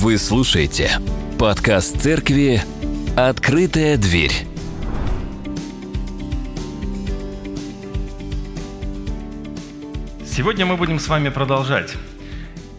[0.00, 0.92] Вы слушаете
[1.40, 2.62] подкаст церкви
[3.16, 4.30] «Открытая дверь».
[10.24, 11.96] Сегодня мы будем с вами продолжать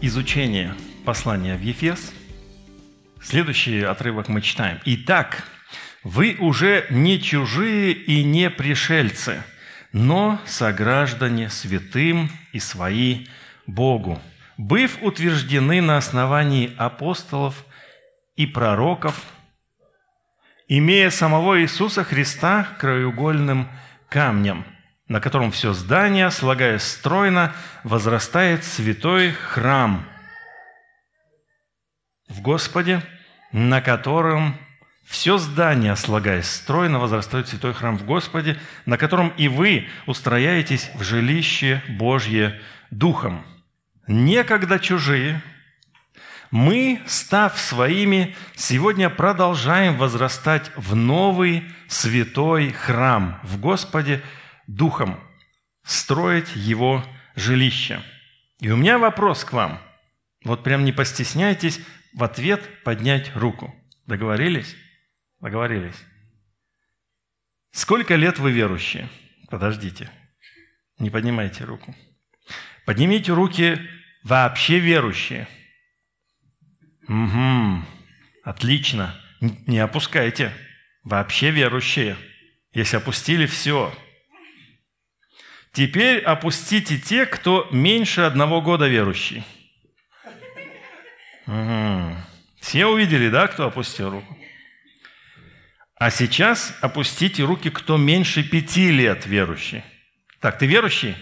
[0.00, 0.74] изучение
[1.04, 2.10] послания в Ефес.
[3.22, 4.80] Следующий отрывок мы читаем.
[4.86, 5.44] «Итак,
[6.02, 9.42] вы уже не чужие и не пришельцы,
[9.92, 13.26] но сограждане святым и свои
[13.66, 14.18] Богу,
[14.60, 17.64] быв утверждены на основании апостолов
[18.36, 19.18] и пророков,
[20.68, 23.68] имея самого Иисуса Христа краеугольным
[24.10, 24.66] камнем,
[25.08, 30.06] на котором все здание, слагаясь стройно, возрастает святой храм
[32.28, 33.02] в Господе,
[33.52, 34.56] на котором
[35.06, 41.02] все здание, слагаясь стройно, возрастает святой храм в Господе, на котором и вы устрояетесь в
[41.02, 43.46] жилище Божье Духом–
[44.06, 45.42] некогда чужие,
[46.50, 54.20] мы, став своими, сегодня продолжаем возрастать в новый святой храм в Господе
[54.66, 55.20] Духом,
[55.84, 57.04] строить Его
[57.36, 58.02] жилище.
[58.58, 59.80] И у меня вопрос к вам.
[60.44, 61.80] Вот прям не постесняйтесь
[62.14, 63.74] в ответ поднять руку.
[64.06, 64.76] Договорились?
[65.40, 65.96] Договорились.
[67.70, 69.08] Сколько лет вы верующие?
[69.48, 70.10] Подождите.
[70.98, 71.94] Не поднимайте руку.
[72.86, 73.78] Поднимите руки
[74.24, 75.48] вообще верующие.
[77.08, 77.84] Угу,
[78.44, 79.14] отлично.
[79.66, 80.52] Не опускайте.
[81.02, 82.16] Вообще верующие.
[82.72, 83.92] Если опустили, все.
[85.72, 89.44] Теперь опустите те, кто меньше одного года верующий.
[91.46, 92.16] Угу.
[92.60, 94.36] Все увидели, да, кто опустил руку?
[95.96, 99.82] А сейчас опустите руки, кто меньше пяти лет верующий.
[100.40, 101.16] Так, ты верующий?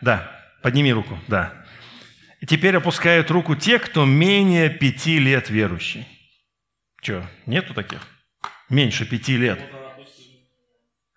[0.00, 0.37] Да.
[0.62, 1.66] Подними руку, да.
[2.40, 6.06] И теперь опускают руку те, кто менее пяти лет верующий.
[7.00, 8.06] Что, нету таких?
[8.68, 9.60] Меньше пяти лет.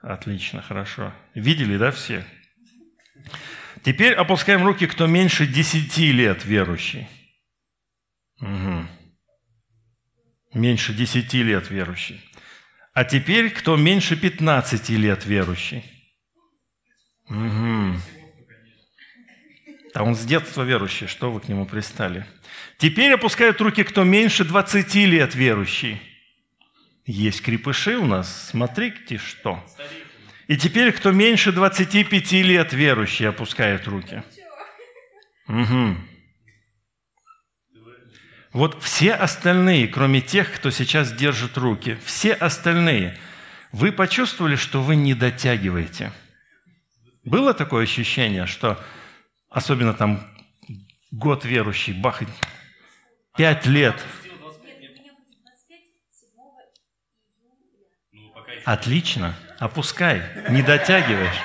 [0.01, 1.13] Отлично, хорошо.
[1.35, 2.25] Видели, да, все?
[3.83, 7.07] Теперь опускаем руки, кто меньше десяти лет верующий.
[8.39, 8.87] Угу.
[10.53, 12.21] Меньше десяти лет верующий.
[12.93, 15.83] А теперь кто меньше пятнадцати лет верующий.
[17.29, 17.95] Угу.
[19.93, 22.25] А он с детства верующий, что вы к нему пристали?
[22.77, 26.01] Теперь опускают руки, кто меньше 20 лет верующий.
[27.05, 29.63] Есть крепыши у нас, смотрите что.
[30.47, 34.23] И теперь, кто меньше 25 лет верующий, опускает руки.
[35.47, 35.97] Угу.
[38.53, 43.17] Вот все остальные, кроме тех, кто сейчас держит руки, все остальные,
[43.71, 46.11] вы почувствовали, что вы не дотягиваете?
[47.23, 48.83] Было такое ощущение, что
[49.51, 50.25] особенно там
[51.11, 52.23] год верующий, бах,
[53.37, 54.01] пять лет.
[58.65, 61.39] Отлично, опускай, не дотягиваешь.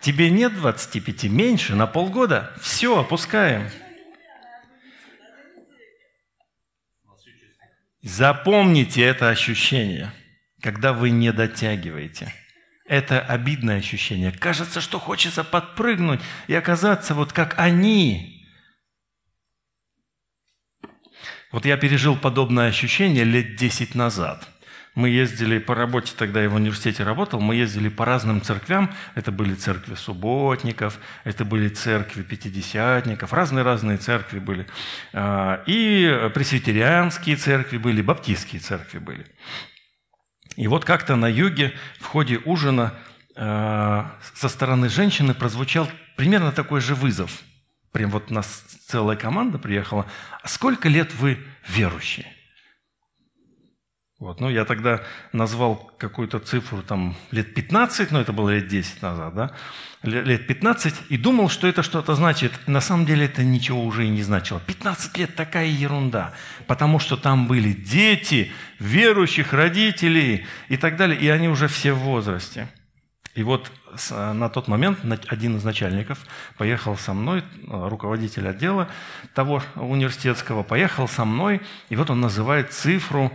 [0.00, 2.52] Тебе нет 25, меньше, на полгода.
[2.60, 3.70] Все, опускаем.
[8.02, 10.12] Запомните это ощущение,
[10.60, 12.32] когда вы не дотягиваете–
[12.88, 14.32] это обидное ощущение.
[14.32, 18.44] Кажется, что хочется подпрыгнуть и оказаться вот как они.
[21.52, 24.48] Вот я пережил подобное ощущение лет 10 назад.
[24.96, 28.94] Мы ездили по работе, тогда я в университете работал, мы ездили по разным церквям.
[29.14, 34.66] Это были церкви субботников, это были церкви пятидесятников, разные-разные церкви были.
[35.12, 39.26] А, и пресвитерианские церкви были, баптистские церкви были.
[40.56, 42.94] И вот как-то на юге в ходе ужина
[43.34, 47.42] э, со стороны женщины прозвучал примерно такой же вызов.
[47.92, 48.46] Прям вот у нас
[48.88, 50.06] целая команда приехала.
[50.42, 52.26] А сколько лет вы верующие?
[54.18, 55.02] Вот, ну, я тогда
[55.32, 59.50] назвал какую-то цифру, там, лет 15, но это было лет 10 назад, да,
[60.06, 62.52] лет 15, и думал, что это что-то значит.
[62.66, 64.60] На самом деле это ничего уже и не значило.
[64.60, 66.32] 15 лет такая ерунда,
[66.66, 71.98] потому что там были дети, верующих родителей и так далее, и они уже все в
[71.98, 72.68] возрасте.
[73.36, 73.70] И вот
[74.10, 74.98] на тот момент
[75.28, 76.18] один из начальников
[76.58, 78.88] поехал со мной, руководитель отдела
[79.34, 83.30] того университетского, поехал со мной, и вот он называет цифру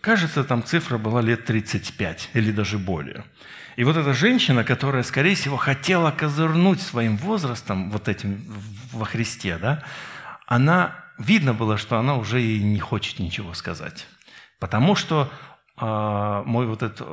[0.00, 3.24] Кажется, там цифра была лет 35 или даже более.
[3.76, 8.44] И вот эта женщина, которая, скорее всего, хотела козырнуть своим возрастом, вот этим
[8.92, 9.82] во Христе, да,
[10.46, 14.06] она, видно было, что она уже и не хочет ничего сказать.
[14.58, 15.47] Потому что э,
[15.86, 17.06] мой вот этот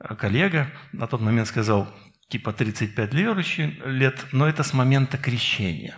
[0.00, 1.88] э, коллега на тот момент сказал,
[2.28, 5.96] типа 35 верующих лет, но это с момента крещения.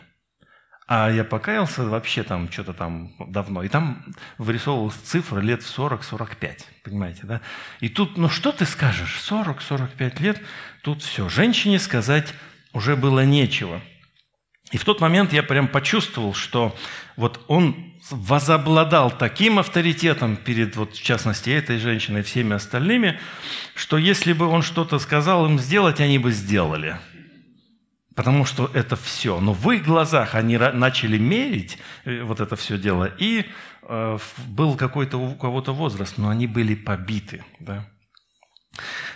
[0.86, 3.62] А я покаялся вообще там что-то там давно.
[3.62, 4.04] И там
[4.36, 6.58] вырисовывалась цифра лет в 40-45.
[6.84, 7.40] Понимаете, да?
[7.80, 9.18] И тут, ну что ты скажешь?
[9.30, 10.42] 40-45 лет,
[10.82, 11.28] тут все.
[11.30, 12.34] Женщине сказать
[12.74, 13.80] уже было нечего.
[14.74, 16.76] И в тот момент я прям почувствовал, что
[17.14, 23.20] вот он возобладал таким авторитетом перед, вот, в частности, этой женщиной и всеми остальными,
[23.76, 26.98] что если бы он что-то сказал им сделать, они бы сделали–
[28.14, 29.40] Потому что это все.
[29.40, 33.10] Но в их глазах они начали мерить э, вот это все дело.
[33.18, 33.44] И
[33.82, 37.44] э, был какой-то у кого-то возраст, но они были побиты.
[37.58, 37.84] Да?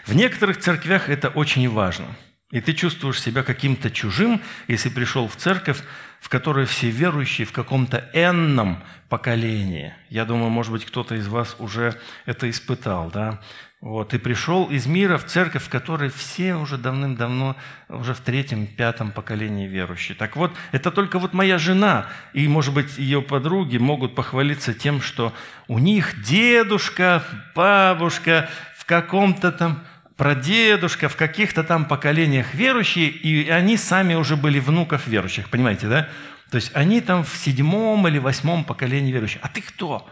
[0.04, 2.06] В некоторых церквях это очень важно.
[2.50, 5.82] И ты чувствуешь себя каким-то чужим, если пришел в церковь,
[6.20, 9.94] в которой все верующие в каком-то энном поколении.
[10.08, 13.10] Я думаю, может быть, кто-то из вас уже это испытал.
[13.10, 13.40] Да?
[13.80, 17.54] Вот, и пришел из мира в церковь, в которой все уже давным-давно,
[17.88, 20.16] уже в третьем, пятом поколении верующие.
[20.16, 25.00] Так вот, это только вот моя жена и, может быть, ее подруги могут похвалиться тем,
[25.00, 25.32] что
[25.68, 27.22] у них дедушка,
[27.54, 29.84] бабушка в каком-то там
[30.18, 36.08] прадедушка в каких-то там поколениях верующие, и они сами уже были внуков верующих, понимаете, да?
[36.50, 39.40] То есть они там в седьмом или восьмом поколении верующих.
[39.42, 40.06] А ты кто?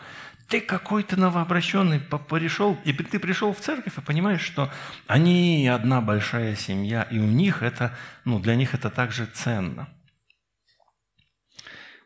[0.49, 4.73] ты какой-то новообращенный пришел, и ты пришел в церковь и понимаешь, что
[5.07, 9.89] они одна большая семья, и у них это, ну, для них это также ценно.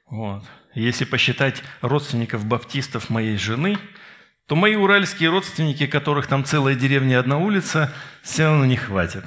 [0.06, 0.44] Вот.
[0.74, 3.78] Если посчитать родственников баптистов моей жены,
[4.50, 9.24] то мои уральские родственники, которых там целая деревня одна улица, все равно не хватит,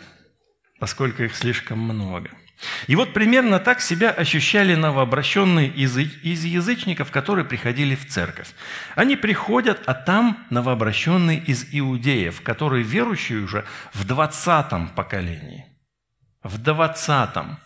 [0.82, 2.30] поскольку их слишком много–
[2.88, 8.50] и вот примерно так себя ощущали новообращенные из, язычников, которые приходили в церковь.
[8.96, 15.66] Они приходят, а там новообращенные из иудеев, которые верующие уже в двадцатом поколении.
[16.42, 17.60] В двадцатом.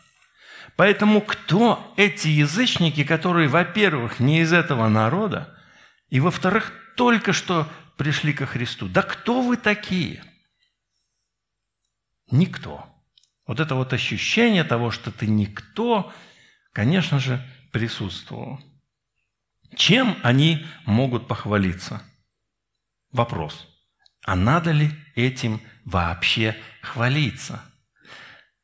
[0.78, 5.56] Поэтому кто эти язычники, которые, во-первых, не из этого народа,
[6.10, 8.90] и, во-вторых, только что пришли ко Христу?
[8.90, 10.24] Да кто вы такие?
[12.30, 12.86] Никто.
[13.46, 16.12] Вот это вот ощущение того, что ты никто,
[16.74, 18.60] конечно же, присутствовало.
[19.76, 22.02] Чем они могут похвалиться?
[23.12, 23.68] Вопрос.
[24.26, 27.62] А надо ли этим вообще хвалиться?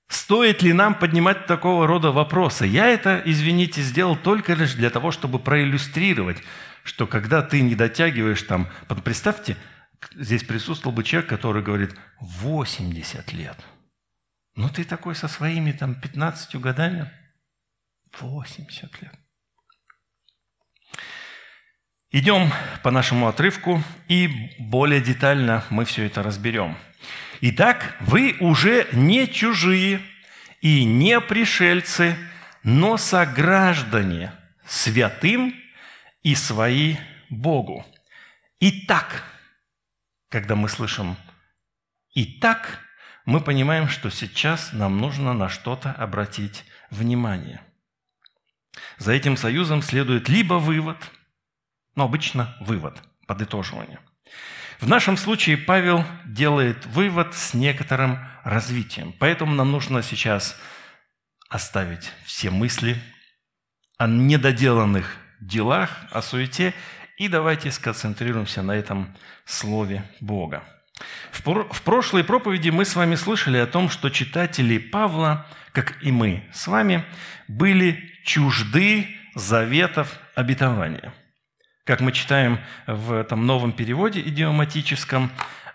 [0.08, 2.66] Стоит ли нам поднимать такого рода вопросы?
[2.66, 6.44] Я это, извините, сделал только лишь для того, чтобы проиллюстрировать,
[6.84, 8.70] что когда ты не дотягиваешь там,
[9.04, 9.58] представьте,
[10.16, 13.58] здесь присутствовал бы человек, который говорит 80 лет–
[14.56, 17.12] ну ты такой со своими там 15 годами,
[18.20, 19.14] 80 лет.
[22.12, 22.52] Идем
[22.84, 26.78] по нашему отрывку, и более детально мы все это разберем.
[27.42, 30.00] Итак, вы уже не чужие
[30.62, 32.16] и не пришельцы,
[32.62, 34.32] но сограждане
[34.68, 35.56] святым
[36.24, 36.98] и свои
[37.30, 37.86] Богу.
[38.60, 39.24] Итак,
[40.30, 41.18] когда мы слышим
[42.16, 42.80] «итак»,
[43.26, 47.62] мы понимаем, что сейчас нам нужно на что-то обратить внимание.
[48.98, 50.98] За этим союзом следует либо вывод,
[51.96, 54.00] но обычно вывод, подытоживание.
[54.82, 59.14] В нашем случае Павел делает вывод с некоторым развитием.
[59.20, 60.60] Поэтому нам нужно сейчас
[61.48, 63.02] оставить все мысли
[63.98, 66.74] о недоделанных делах, о суете,
[67.18, 69.14] и давайте сконцентрируемся на этом
[69.46, 70.64] Слове Бога.
[71.32, 76.44] В прошлой проповеди мы с вами слышали о том, что читатели Павла, как и мы
[76.54, 77.04] с вами,
[77.48, 81.14] были чужды заветов обетования.
[81.84, 85.32] Как мы читаем в этом новом переводе идиоматическом,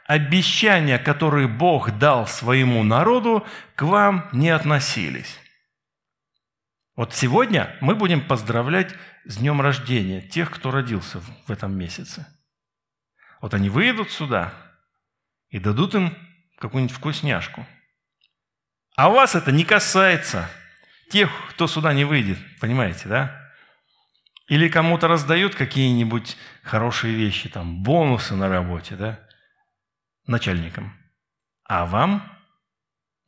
[0.07, 5.39] обещания, которые Бог дал своему народу, к вам не относились.
[6.99, 12.27] Вот сегодня мы будем поздравлять с днем рождения тех, кто родился в этом месяце.
[13.41, 14.53] Вот они выйдут сюда–
[15.51, 16.17] и дадут им
[16.59, 17.67] какую-нибудь вкусняшку.
[18.97, 20.51] А вас это не касается
[21.11, 23.53] тех, кто сюда не выйдет, понимаете, да?
[24.49, 29.21] Или кому-то раздают какие-нибудь хорошие вещи, там, бонусы на работе, да,
[30.27, 30.95] начальникам.
[31.65, 32.37] А вам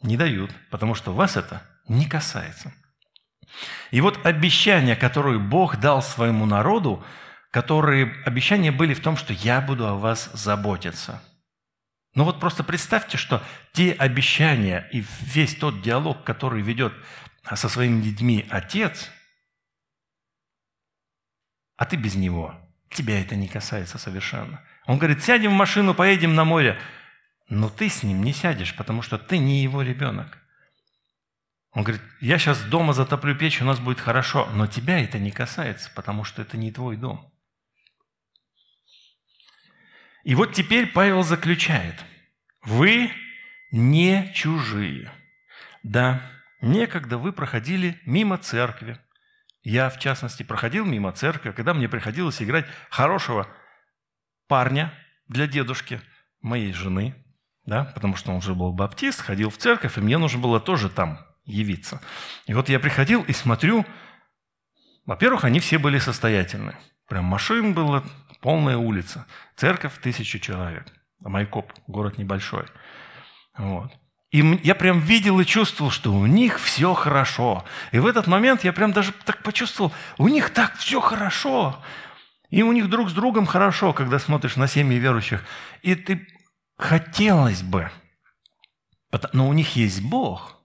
[0.02, 2.72] не дают, потому что вас это не касается.
[3.90, 7.04] И вот обещания, которые Бог дал своему народу,
[7.50, 11.22] которые обещания были в том, что я буду о вас заботиться–
[12.14, 13.42] но вот просто представьте, что
[13.72, 16.92] те обещания и весь тот диалог, который ведет
[17.54, 19.10] со своими детьми отец,
[21.76, 22.54] а ты без него,
[22.90, 24.60] тебя это не касается совершенно.
[24.86, 26.78] Он говорит, сядем в машину, поедем на море.
[27.48, 30.38] Но ты с ним не сядешь, потому что ты не его ребенок.
[31.72, 35.30] Он говорит, я сейчас дома затоплю печь, у нас будет хорошо, но тебя это не
[35.30, 37.32] касается, потому что это не твой дом.
[40.24, 41.94] И вот теперь Павел заключает,
[42.62, 43.12] вы
[43.70, 45.12] не чужие.
[45.82, 48.98] Да, некогда вы проходили мимо церкви.
[49.62, 53.46] Я, в частности, проходил мимо церкви, когда мне приходилось играть хорошего
[54.48, 54.92] парня
[55.28, 56.00] для дедушки
[56.40, 57.14] моей жены,
[57.64, 60.90] да, потому что он уже был баптист, ходил в церковь, и мне нужно было тоже
[60.90, 62.00] там явиться.
[62.46, 63.84] И вот я приходил и смотрю,
[65.06, 66.76] во-первых, они все были состоятельны.
[67.08, 68.04] Прям машин было
[68.40, 69.26] полная улица.
[69.56, 70.86] Церковь тысячу человек.
[71.20, 72.66] Майкоп, город небольшой.
[73.58, 73.90] Вот.
[74.30, 77.64] И я прям видел и чувствовал, что у них все хорошо.
[77.90, 81.82] И в этот момент я прям даже так почувствовал, у них так все хорошо.
[82.48, 85.44] И у них друг с другом хорошо, когда смотришь на семьи верующих.
[85.82, 86.26] И ты
[86.78, 87.90] хотелось бы,
[89.32, 90.56] но у них есть Бог–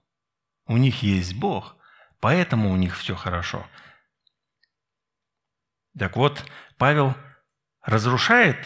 [0.66, 1.76] у них есть Бог,
[2.20, 3.66] поэтому у них все хорошо.
[5.98, 6.44] Так вот,
[6.76, 7.14] Павел
[7.82, 8.58] разрушает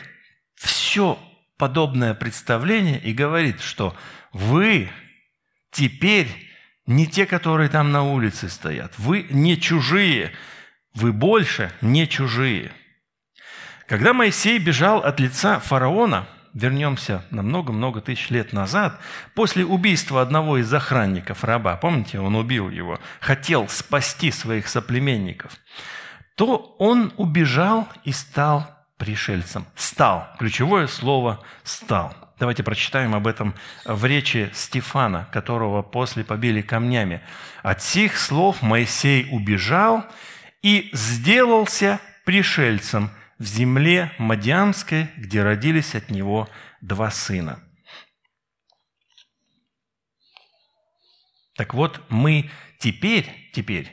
[0.55, 1.19] все
[1.57, 3.95] подобное представление и говорит, что
[4.33, 4.91] вы
[5.71, 6.29] теперь
[6.87, 8.99] не те, которые там на улице стоят.
[8.99, 10.33] Вы не чужие.
[10.95, 12.73] Вы больше не чужие.
[13.87, 18.99] Когда Моисей бежал от лица фараона– вернемся на много-много тысяч лет назад,
[19.35, 25.53] после убийства одного из охранников раба, помните, он убил его, хотел спасти своих соплеменников,
[26.35, 28.67] то он убежал и стал
[28.97, 29.67] пришельцем.
[29.77, 30.29] Стал.
[30.39, 32.15] Ключевое слово «стал».
[32.39, 33.55] Давайте прочитаем об этом
[33.85, 37.21] в речи Стефана, которого после побили камнями.
[37.63, 40.07] «От сих слов Моисей убежал
[40.63, 46.47] и сделался пришельцем, в земле Мадиамской, где родились от него
[46.83, 47.65] два сына.
[51.57, 53.91] Так вот, мы теперь, теперь,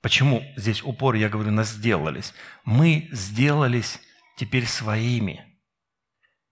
[0.00, 2.32] почему здесь упор, я говорю, нас сделались?
[2.64, 4.00] Мы сделались
[4.36, 5.44] теперь своими.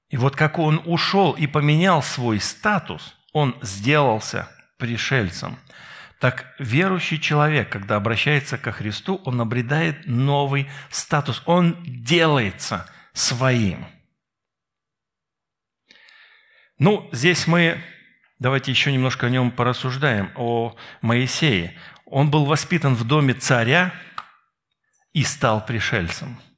[0.09, 5.57] И вот как он ушел и поменял свой статус, он сделался пришельцем–
[6.25, 13.85] так верующий человек, когда обращается ко Христу, он обретает новый статус, он делается своим.
[16.79, 17.79] Ну, здесь мы,
[18.39, 21.79] давайте еще немножко о нем порассуждаем, о Моисее.
[22.07, 23.93] Он был воспитан в доме царя
[25.13, 26.41] и стал пришельцем–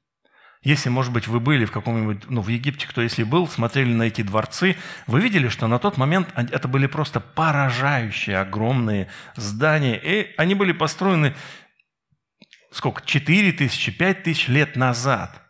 [0.67, 4.03] если, может быть, вы были в каком-нибудь, ну, в Египте, кто если был, смотрели на
[4.03, 9.97] эти дворцы, вы видели, что на тот момент это были просто поражающие огромные здания.
[9.97, 11.37] И они были построены,
[12.73, 15.41] сколько, 4 тысячи, 5 тысяч лет назад.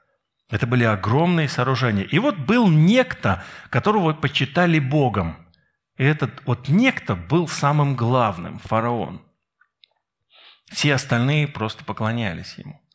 [0.50, 2.04] Это были огромные сооружения.
[2.04, 5.38] И вот был некто, которого почитали Богом.
[5.96, 9.22] И этот вот некто был самым главным, фараон.
[10.70, 12.85] Все остальные просто поклонялись ему.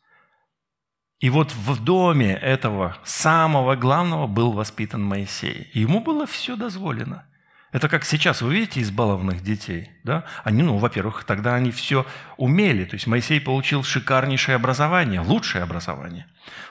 [1.22, 5.70] И вот в доме этого самого главного был воспитан Моисей.
[5.72, 7.24] И ему было все дозволено.
[7.70, 10.24] Это как сейчас, вы видите избалованных детей, да?
[10.42, 12.04] Они, ну, во-первых, тогда они все
[12.38, 12.84] умели.
[12.84, 16.26] То есть Моисей получил шикарнейшее образование, лучшее образование.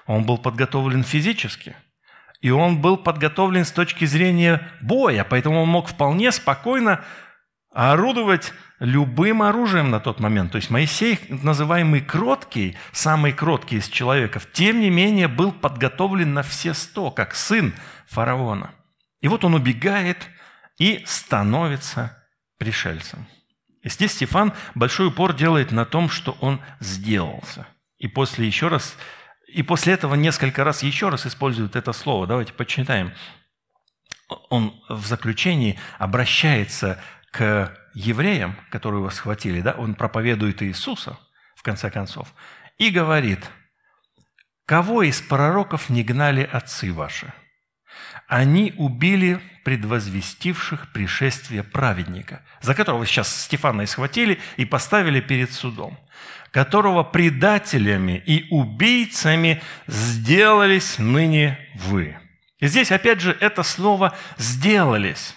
[0.06, 1.74] Он был подготовлен физически.
[2.42, 7.06] И он был подготовлен с точки зрения боя, поэтому он мог вполне спокойно
[7.74, 10.52] орудовать любым оружием на тот момент.
[10.52, 16.42] То есть Моисей, называемый кроткий, самый кроткий из человеков, тем не менее был подготовлен на
[16.42, 17.74] все сто, как сын
[18.08, 18.72] фараона.
[19.22, 20.18] И вот он убегает
[20.80, 22.18] и становится
[22.58, 23.28] пришельцем.
[23.84, 27.68] И здесь Стефан большой упор делает на том, что он сделался.
[28.00, 28.98] И после еще раз,
[29.48, 32.26] и после этого несколько раз еще раз использует это слово.
[32.26, 33.14] Давайте почитаем.
[34.50, 37.00] Он в заключении обращается
[37.32, 41.18] к евреям, которые его схватили, да, он проповедует Иисуса,
[41.56, 42.34] в конце концов,
[42.78, 43.40] и говорит,
[44.66, 47.34] «Кого из пророков не гнали отцы ваши?
[48.28, 56.00] Они убили предвозвестивших пришествие праведника, за которого сейчас Стефана и схватили и поставили перед судом,
[56.52, 62.18] которого предателями и убийцами сделались ныне вы».
[62.60, 65.36] И здесь опять же это слово «сделались».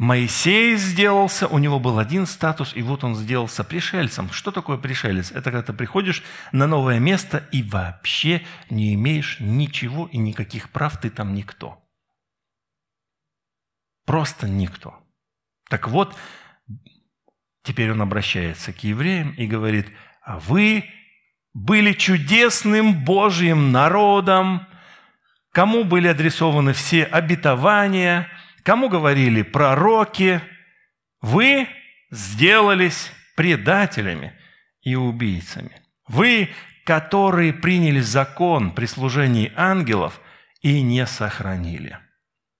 [0.00, 4.30] Моисей сделался, у него был один статус, и вот он сделался пришельцем.
[4.30, 5.30] Что такое пришелец?
[5.30, 8.40] Это когда ты приходишь на новое место и вообще
[8.70, 11.86] не имеешь ничего и никаких прав, ты там никто.
[14.06, 14.94] Просто никто.
[15.68, 16.16] Так вот,
[17.62, 19.86] теперь он обращается к евреям и говорит,
[20.22, 20.86] а вы
[21.52, 24.66] были чудесным Божьим народом,
[25.52, 28.28] кому были адресованы все обетования–
[28.62, 30.40] Кому говорили пророки,
[31.20, 31.68] Вы
[32.10, 34.32] сделались предателями
[34.82, 35.70] и убийцами.
[36.08, 36.50] Вы,
[36.84, 40.20] которые приняли закон при служении ангелов
[40.62, 41.98] и не сохранили.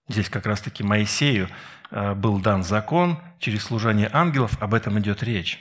[0.08, 1.48] Здесь как раз-таки Моисею
[1.90, 5.58] э, был дан закон через служение ангелов, об этом идет речь.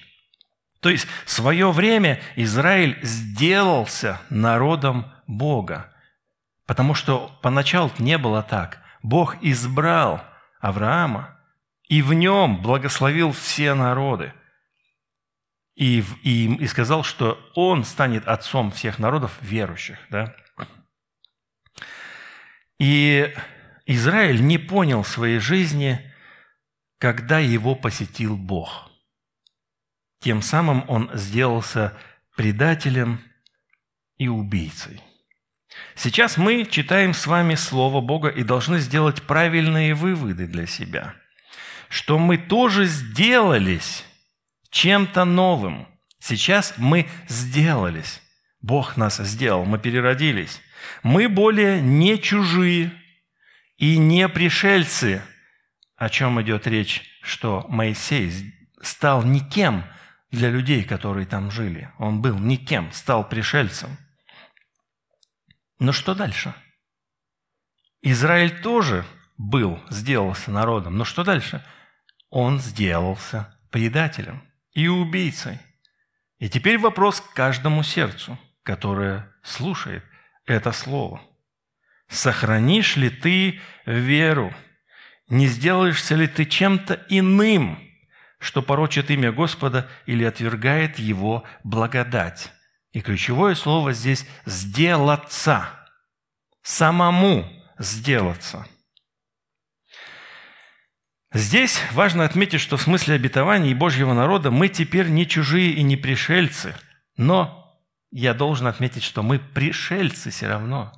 [0.82, 5.92] То есть в свое время Израиль сделался народом Бога,
[6.66, 8.82] потому что поначалу не было так.
[9.02, 10.24] Бог избрал
[10.60, 11.40] Авраама
[11.88, 14.34] и в нем благословил все народы.
[15.76, 19.98] И, и, и сказал, что он станет отцом всех народов верующих.
[20.10, 20.36] Да?
[22.78, 23.34] И
[23.86, 26.14] Израиль не понял своей жизни,
[26.98, 28.86] когда его посетил Бог–
[30.20, 31.98] тем самым он сделался
[32.36, 33.24] предателем
[34.18, 35.02] и убийцей.
[35.96, 41.16] Сейчас мы читаем с вами Слово Бога и должны сделать правильные выводы для себя,
[41.90, 44.06] что мы тоже сделались
[44.72, 45.88] чем-то новым.
[46.20, 48.22] Сейчас мы сделались.
[48.62, 50.62] Бог нас сделал, мы переродились.
[51.04, 52.92] Мы более не чужие
[53.78, 55.22] и не пришельцы.
[55.96, 58.32] О чем идет речь, что Моисей
[58.82, 59.84] стал никем–
[60.32, 61.90] для людей, которые там жили.
[61.98, 63.98] Он был никем, стал пришельцем.
[65.80, 66.54] Но что дальше?
[68.02, 69.06] Израиль тоже
[69.38, 70.98] был, сделался народом.
[70.98, 71.64] Но что дальше?
[72.30, 74.44] Он сделался предателем
[74.74, 75.60] и убийцей.
[76.38, 80.04] И теперь вопрос к каждому сердцу, которое слушает
[80.46, 81.22] это слово.
[82.08, 84.54] Сохранишь ли ты веру?
[85.28, 87.84] Не сделаешься ли ты чем-то иным–
[88.40, 92.52] что порочит имя Господа или отвергает Его благодать.
[92.92, 95.70] И ключевое слово здесь «сделаться»,
[96.62, 98.66] самому сделаться.
[101.32, 105.96] Здесь важно отметить, что в смысле обетований Божьего народа мы теперь не чужие и не
[105.96, 106.76] пришельцы,
[107.18, 107.80] но
[108.12, 110.92] я должен отметить, что мы пришельцы все равно.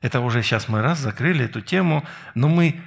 [0.00, 2.04] Это уже сейчас мы раз закрыли эту тему,
[2.36, 2.80] но мы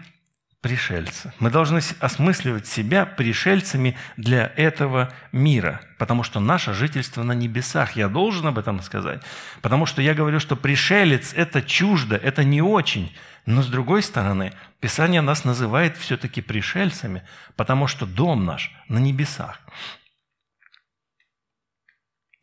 [0.65, 1.31] пришельцы.
[1.37, 7.95] Мы должны осмысливать себя пришельцами для этого мира, потому что наше жительство на небесах.
[7.95, 9.21] Я должен об этом сказать,
[9.61, 13.15] потому что я говорю, что пришелец– это чуждо, это не очень.
[13.45, 17.21] Но с другой стороны, Писание нас называет все-таки пришельцами,
[17.55, 19.61] потому что дом наш на небесах.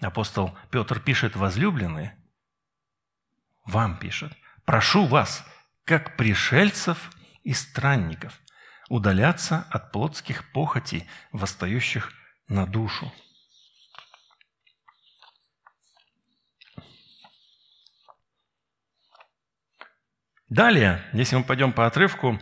[0.01, 2.17] Апостол Петр пишет, возлюбленные,
[3.67, 4.33] вам пишет,
[4.65, 5.45] прошу вас,
[5.85, 7.11] как пришельцев–
[7.43, 8.41] и странников,
[8.89, 12.13] удаляться от плотских похотей, восстающих
[12.49, 13.13] на душу.
[20.49, 22.39] Далее, если мы пойдем по отрывку,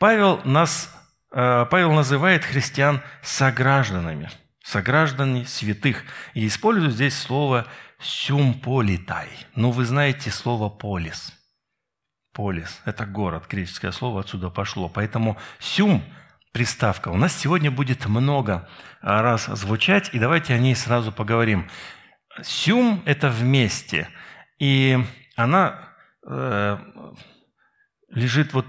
[0.00, 0.92] Павел, нас,
[1.30, 4.30] э, Павел называет христиан согражданами,
[4.64, 6.02] сограждане святых,
[6.34, 7.68] и использует здесь слово
[8.00, 9.28] «сюмполитай».
[9.54, 11.32] Ну, вы знаете слово «полис».
[12.32, 14.88] Полис– это город, греческое слово отсюда пошло.
[14.88, 16.02] Поэтому «сюм»
[16.52, 18.68] приставка у нас сегодня будет много
[19.02, 21.68] а, раз звучать, и давайте о ней сразу поговорим.
[22.42, 24.08] «Сюм»– это «вместе»,
[24.58, 24.98] и
[25.36, 25.90] она
[26.26, 26.78] э,
[28.08, 28.66] лежит вот,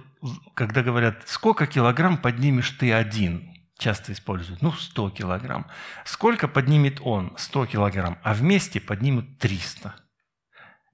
[0.56, 5.67] когда говорят, сколько килограмм поднимешь ты один, часто используют, ну, 100 килограмм.
[6.04, 7.34] Сколько поднимет он?
[7.38, 9.93] 100 килограмм, а вместе поднимут 300.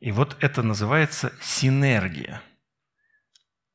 [0.01, 2.43] И вот это называется синергия–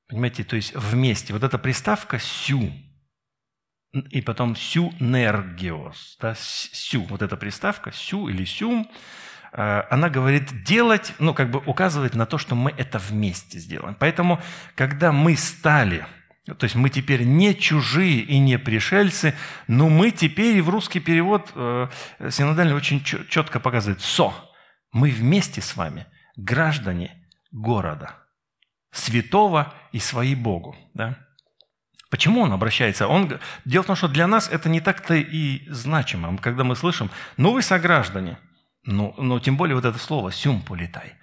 [0.09, 1.33] Понимаете, то есть вместе.
[1.33, 2.73] Вот эта приставка «сю»,
[4.11, 8.91] и потом «сюнергиос», да, «сю», вот эта приставка «сю» или «сюм»,
[9.53, 13.97] э, она говорит делать, ну, как бы указывает на то, что мы это вместе сделаем.
[13.99, 14.43] Поэтому,
[14.75, 16.07] когда мы стали,
[16.45, 19.35] то есть мы теперь не чужие и не пришельцы,
[19.69, 21.89] но мы теперь, и в русский перевод э,
[22.31, 24.35] синодальный очень четко показывает «со».
[24.93, 28.19] Мы вместе с вами граждане города–
[28.95, 30.77] святого и свои Богу.
[30.95, 31.19] Да?
[32.11, 33.09] Почему он обращается?
[33.09, 33.41] Он...
[33.65, 36.39] Дело в том, что для нас это не так-то и значимо.
[36.39, 38.39] Когда мы слышим, ну вы сограждане,
[38.85, 41.15] ну, но тем более вот это слово «сюм полетай».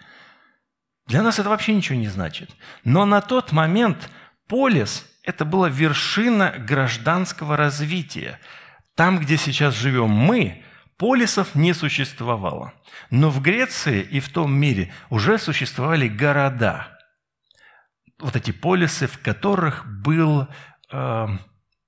[1.07, 2.49] Для нас это вообще ничего не значит.
[2.83, 4.09] Но на тот момент
[4.47, 8.39] полис– это была вершина гражданского развития.
[8.95, 10.63] Там, где сейчас живем мы,
[10.97, 12.73] полисов не существовало.
[13.09, 16.87] Но в Греции и в том мире уже существовали города–
[18.21, 20.47] вот эти полисы, в которых был
[20.91, 21.27] э,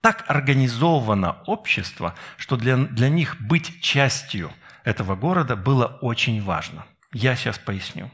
[0.01, 4.51] так организовано общество, что для, для них быть частью
[4.83, 6.85] этого города было очень важно.
[7.13, 8.11] Я сейчас поясню.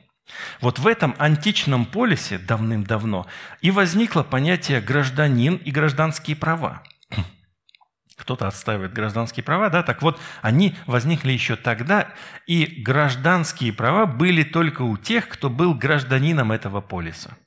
[0.62, 3.26] Вот в этом античном полисе давным-давно
[3.62, 6.84] и возникло понятие гражданин и гражданские права.
[8.20, 12.10] кто-то отстаивает гражданские права, да, так вот, они возникли еще тогда,
[12.46, 17.38] и гражданские права были только у тех, кто был гражданином этого полиса.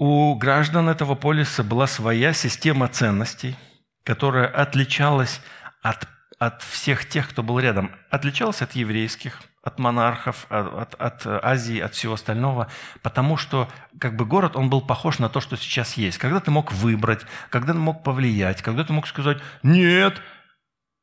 [0.00, 3.54] У граждан этого полиса была своя система ценностей,
[4.02, 5.42] которая отличалась
[5.82, 6.08] от,
[6.38, 7.90] от всех тех, кто был рядом.
[8.08, 12.68] Отличалась от еврейских, от монархов, от, от, от Азии, от всего остального,
[13.02, 16.16] потому что как бы город, он был похож на то, что сейчас есть.
[16.16, 20.18] Когда ты мог выбрать, когда ты мог повлиять, когда ты мог сказать «нет»,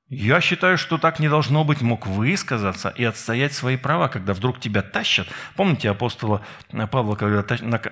[0.09, 4.59] я считаю, что так не должно быть, мог высказаться и отстоять свои права, когда вдруг
[4.59, 5.27] тебя тащат.
[5.55, 6.45] Помните апостола
[6.91, 7.43] Павла, когда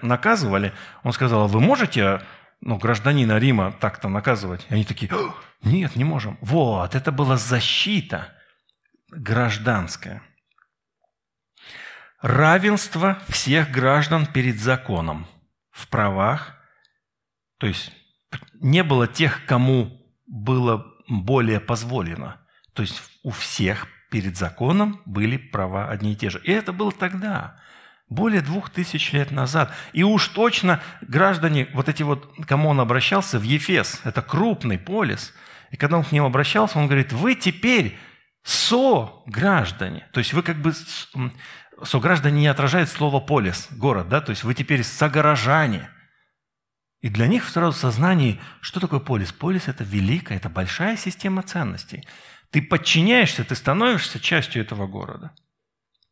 [0.02, 0.74] наказывали,
[1.04, 2.22] он сказал, «А вы можете
[2.62, 4.66] ну, гражданина Рима так-то наказывать?
[4.70, 5.12] И они такие,
[5.62, 6.38] нет, не можем.
[6.42, 8.34] Вот, это была защита
[9.12, 10.22] гражданская
[12.22, 15.28] равенство всех граждан перед законом
[15.70, 16.56] в правах,
[17.60, 17.92] то есть
[18.54, 22.42] не было тех, кому было более позволено.
[22.74, 26.40] То есть у всех перед законом были права одни и те же.
[26.44, 27.58] И это было тогда,
[28.10, 29.74] более двух тысяч лет назад.
[29.94, 35.34] И уж точно граждане, вот эти вот, кому он обращался, в Ефес, это крупный полис,
[35.72, 37.98] и когда он к ним обращался, он говорит, вы теперь
[38.44, 40.08] со-граждане.
[40.12, 40.74] То есть вы как бы
[41.84, 45.90] сограждане не отражает слово «полис», город, да, то есть вы теперь согорожане.
[47.06, 49.32] И для них сразу в сознании, что такое полис?
[49.32, 52.04] Полис– это великая, это большая система ценностей.
[52.50, 55.32] Ты подчиняешься, ты становишься частью этого города.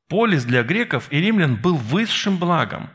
[0.08, 2.92] Полис для греков и римлян был высшим благом.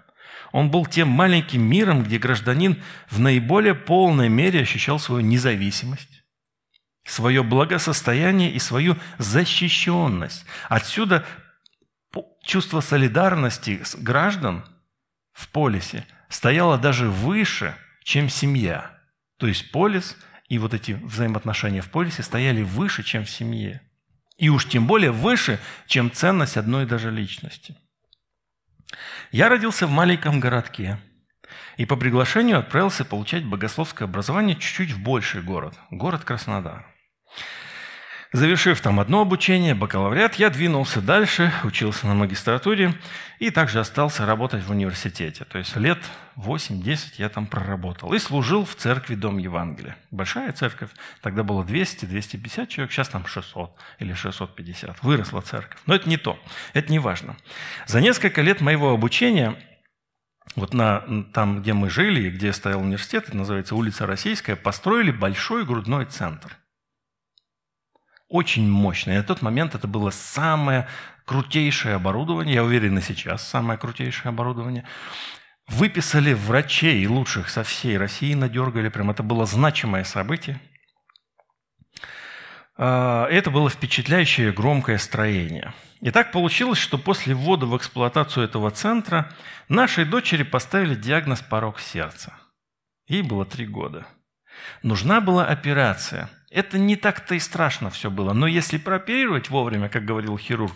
[0.53, 2.81] Он был тем маленьким миром, где гражданин
[3.11, 6.23] в наиболее полной мере ощущал свою независимость,
[7.05, 10.47] свое благосостояние и свою защищенность.
[10.69, 11.27] Отсюда
[12.45, 14.65] чувство солидарности граждан
[15.33, 17.75] в полисе стояло даже выше,
[18.09, 18.91] чем семья.
[19.37, 20.17] То есть полис
[20.49, 23.83] и вот эти взаимоотношения в полисе стояли выше, чем в семье.
[24.39, 27.77] И уж тем более выше, чем ценность одной даже личности.
[29.31, 30.99] Я родился в маленьком городке
[31.77, 36.87] и по приглашению отправился получать богословское образование чуть-чуть в больший город, город Краснодар.
[38.33, 42.93] Завершив там одно обучение, бакалавриат, я двинулся дальше, учился на магистратуре
[43.39, 45.47] и также остался работать в университете.
[45.47, 45.99] То есть лет
[46.37, 48.13] 8-10 я там проработал.
[48.13, 49.97] И служил в церкви Дом Евангелия.
[50.11, 50.91] Большая церковь.
[51.23, 55.03] Тогда было 200-250 человек, сейчас там 600 или 650.
[55.03, 55.81] Выросла церковь.
[55.87, 56.39] Но это не то.
[56.75, 57.35] Это не важно.
[57.87, 59.57] За несколько лет моего обучения
[60.55, 65.13] вот на, там, где мы жили и где стоял университет, это называется улица Российская, построили
[65.13, 66.59] большой грудной центр–
[68.29, 69.15] очень мощное.
[69.15, 70.87] И на тот момент это было самое
[71.25, 74.85] крутейшее оборудование, я уверен и сейчас самое крутейшее оборудование.
[75.67, 80.61] Выписали врачей лучших со всей России, надергали, прям это было значимое событие.
[82.77, 85.75] А, это было впечатляющее громкое строение.
[86.01, 89.31] И так получилось, что после ввода в эксплуатацию этого центра
[89.69, 92.33] нашей дочери поставили диагноз порог сердца.
[93.07, 94.07] Ей было три года.
[94.83, 98.33] Нужна была операция– это не так-то и страшно все было.
[98.33, 100.75] Но если прооперировать вовремя, как говорил хирург,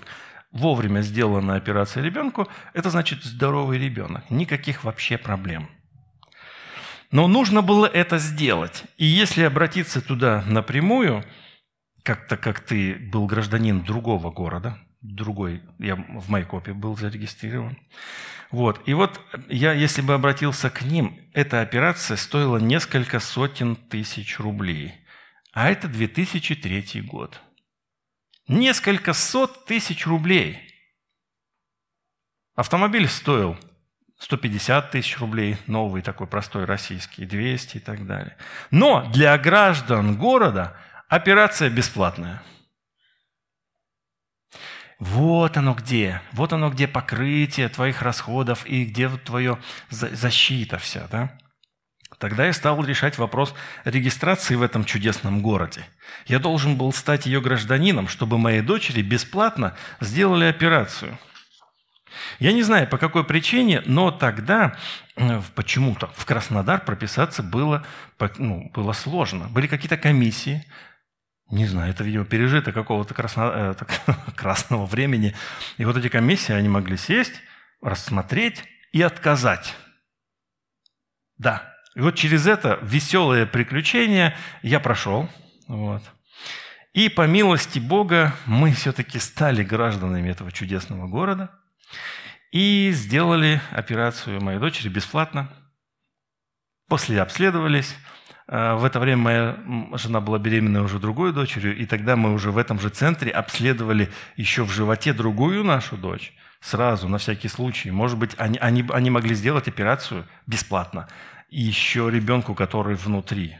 [0.50, 4.28] вовремя сделана операция ребенку, это значит здоровый ребенок.
[4.30, 5.68] Никаких вообще проблем.
[7.10, 8.84] Но нужно было это сделать.
[8.96, 11.24] И если обратиться туда напрямую,
[12.02, 17.76] как-то как ты был гражданин другого города, другой, я в Майкопе был зарегистрирован,
[18.50, 18.82] вот.
[18.84, 24.94] И вот я, если бы обратился к ним, эта операция стоила несколько сотен тысяч рублей.
[25.52, 27.40] А это 2003 год.
[28.48, 30.68] Несколько сот тысяч рублей.
[32.54, 33.56] Автомобиль стоил
[34.18, 38.36] 150 тысяч рублей, новый такой простой российский, 200 и так далее.
[38.70, 40.76] Но для граждан города
[41.08, 42.42] операция бесплатная.
[44.98, 49.58] Вот оно где, вот оно где покрытие твоих расходов и где твоя
[49.90, 51.36] защита вся, да?
[52.18, 55.84] Тогда я стал решать вопрос регистрации в этом чудесном городе.
[56.26, 61.18] Я должен был стать ее гражданином, чтобы моей дочери бесплатно сделали операцию.
[62.38, 64.76] Я не знаю, по какой причине, но тогда
[65.16, 67.86] э, почему-то в Краснодар прописаться было,
[68.36, 69.48] ну, было сложно.
[69.48, 70.64] Были какие-то комиссии,
[71.50, 75.34] не знаю, это, видимо, пережито какого-то красно, э, красного времени.
[75.76, 77.40] И вот эти комиссии, они могли сесть,
[77.80, 79.74] рассмотреть и отказать.
[81.38, 85.28] Да, и вот через это веселое приключение я прошел.
[85.68, 86.02] Вот.
[86.94, 91.50] И по милости Бога мы все-таки стали гражданами этого чудесного города
[92.50, 95.50] и сделали операцию моей дочери бесплатно.
[96.88, 97.96] После обследовались,
[98.48, 99.58] э, в это время моя
[99.94, 104.10] жена была беременна уже другой дочерью, и тогда мы уже в этом же центре обследовали
[104.36, 106.34] еще в животе другую нашу дочь.
[106.60, 107.90] Сразу, на всякий случай.
[107.90, 111.08] Может быть, они, они, они могли сделать операцию бесплатно.
[111.52, 113.58] И еще ребенку, который внутри,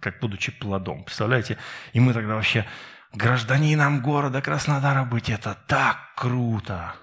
[0.00, 1.04] как будучи плодом.
[1.04, 1.56] Представляете?
[1.94, 2.66] И мы тогда вообще
[3.14, 6.94] гражданином города Краснодара быть, это так круто.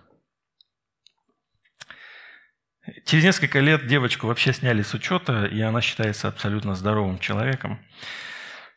[3.03, 7.79] Через несколько лет девочку вообще сняли с учета, и она считается абсолютно здоровым человеком.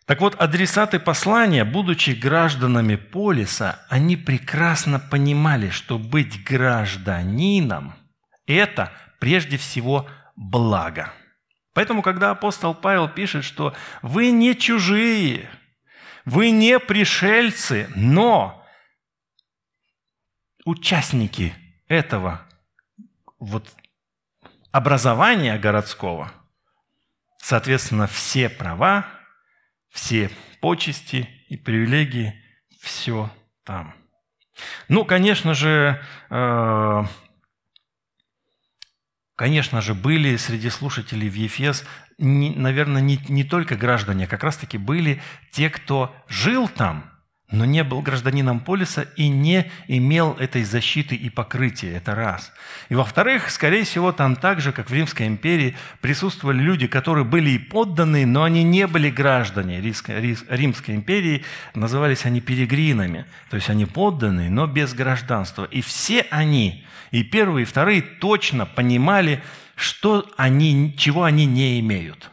[0.06, 7.96] Так вот, адресаты послания, будучи гражданами полиса, они прекрасно понимали, что быть гражданином–
[8.46, 11.12] это прежде всего благо.
[11.72, 15.48] Поэтому, когда апостол Павел пишет, что вы не чужие,
[16.24, 18.64] вы не пришельцы, но
[20.64, 21.54] участники
[21.86, 22.46] этого
[23.38, 23.72] вот
[24.72, 26.32] образования городского,
[27.38, 29.06] соответственно, все права,
[29.90, 30.30] все
[30.60, 32.34] почести и привилегии,
[32.80, 33.30] все
[33.64, 33.94] там.
[34.88, 37.04] Ну, конечно же, э,
[39.40, 41.86] конечно же, были среди слушателей в Ефес,
[42.18, 47.10] не, наверное, не, не только граждане, а как раз-таки были те, кто жил там,
[47.50, 51.96] но не был гражданином полиса и не имел этой защиты и покрытия.
[51.96, 52.52] Это раз.
[52.90, 57.48] И во-вторых, скорее всего, там так же, как в Римской империи, присутствовали люди, которые были
[57.48, 61.44] и подданные, но они не были граждане Римской империи.
[61.74, 63.24] Назывались они перегринами.
[63.48, 65.64] То есть они подданные, но без гражданства.
[65.64, 69.42] И все они, и первые, и вторые, точно понимали,
[69.74, 72.30] что они, чего они не имеют.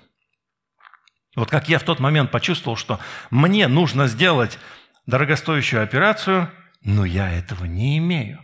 [1.36, 4.58] Вот как я в тот момент почувствовал, что мне нужно сделать
[5.06, 8.40] дорогостоящую операцию, но я этого не имею.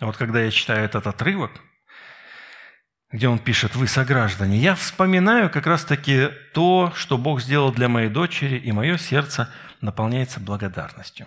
[0.00, 1.52] Вот когда я читаю этот отрывок,
[3.10, 8.10] где он пишет «Вы сограждане», я вспоминаю как раз-таки то, что Бог сделал для моей
[8.10, 11.26] дочери, и мое сердце наполняется благодарностью.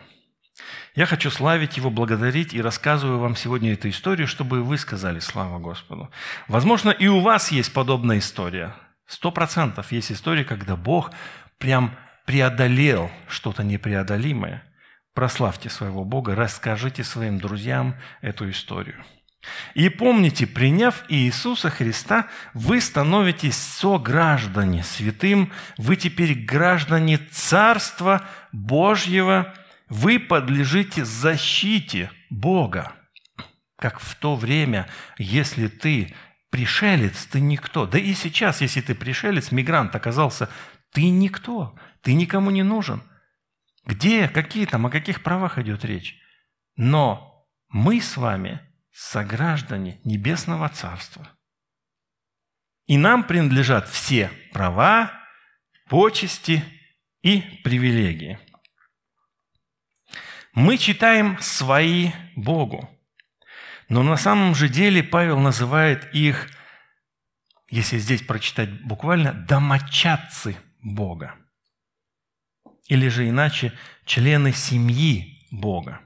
[0.95, 5.59] Я хочу славить Его, благодарить и рассказываю вам сегодня эту историю, чтобы вы сказали «Слава
[5.59, 6.09] Господу».
[6.47, 8.75] Возможно, и у вас есть подобная история.
[9.05, 11.11] Сто процентов есть история, когда Бог
[11.57, 11.95] прям
[12.25, 14.63] преодолел что-то непреодолимое,
[15.13, 19.03] прославьте своего Бога, расскажите своим друзьям эту историю.
[19.73, 29.53] И помните, приняв Иисуса Христа, вы становитесь сограждане святым, вы теперь граждане Царства Божьего,
[29.89, 32.93] вы подлежите защите Бога.
[33.77, 36.15] Как в то время, если ты
[36.49, 37.85] пришелец, ты никто.
[37.85, 40.49] Да и сейчас, если ты пришелец, мигрант оказался,
[40.91, 41.77] ты никто.
[42.01, 43.01] Ты никому не нужен.
[43.85, 46.17] Где, какие там, о каких правах идет речь?
[46.75, 51.29] Но мы с вами сограждане Небесного Царства.
[52.85, 55.11] И нам принадлежат все права,
[55.87, 56.63] почести
[57.21, 58.39] и привилегии.
[60.59, 62.89] Мы читаем свои Богу,
[63.87, 66.49] но на самом же деле Павел называет их,
[67.69, 71.35] если здесь прочитать буквально, домочадцы Бога.
[72.87, 73.71] Или же иначе,
[74.03, 76.01] члены семьи Бога.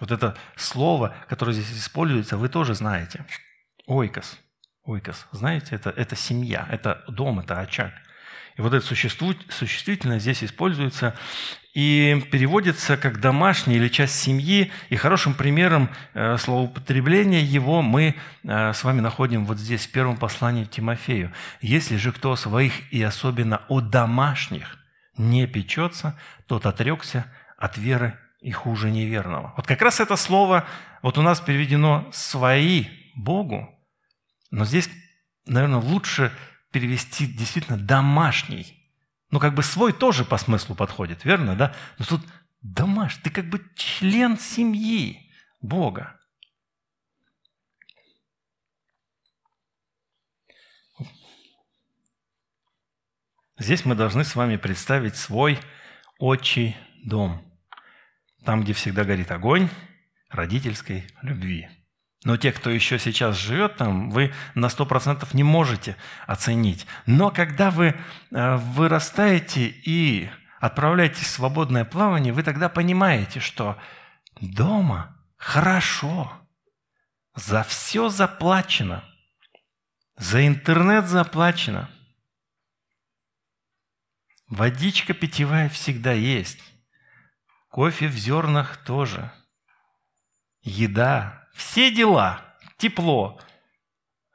[0.00, 3.26] Вот это слово, которое здесь используется, вы тоже знаете.
[3.86, 4.38] Οἶκος.
[4.84, 5.26] Οἶκος.
[5.32, 7.92] Знаете, это, это семья, это дом, это очаг.
[8.56, 11.18] И вот это существительное здесь используется
[11.74, 14.72] и переводится как домашний или часть семьи.
[14.88, 20.16] И хорошим примером э, словоупотребления его мы э, с вами находим вот здесь, в первом
[20.16, 21.32] послании Тимофею.
[21.60, 24.78] «Если же кто своих и особенно о домашних
[25.16, 29.52] не печется, тот отрекся от веры и хуже неверного.
[29.56, 30.66] Вот как раз это слово
[31.02, 33.68] вот у нас переведено «свои Богу»,
[34.50, 34.90] но здесь,
[35.46, 36.32] наверное, лучше
[36.72, 38.79] перевести действительно «домашний».
[39.30, 41.74] Ну, как бы свой тоже по смыслу подходит, верно, да?
[41.98, 42.20] Но тут
[42.62, 46.20] домашний, ты как бы член семьи Бога.
[53.58, 55.60] Здесь мы должны с вами представить свой
[56.18, 57.46] отчий дом.
[58.44, 59.68] Там, где всегда горит огонь
[60.30, 61.68] родительской любви.
[62.24, 66.86] Но те, кто еще сейчас живет там, вы на сто процентов не можете оценить.
[67.06, 67.94] Но когда вы
[68.30, 70.30] э, вырастаете и
[70.60, 73.78] отправляетесь в свободное плавание, вы тогда понимаете, что
[74.40, 76.30] дома хорошо,
[77.34, 79.02] за все заплачено,
[80.16, 81.88] за интернет заплачено–
[84.50, 86.58] Водичка питьевая всегда есть.
[87.68, 89.30] Кофе в зернах тоже.
[90.60, 91.39] Еда.
[91.54, 92.42] Все дела.
[92.78, 93.40] Тепло.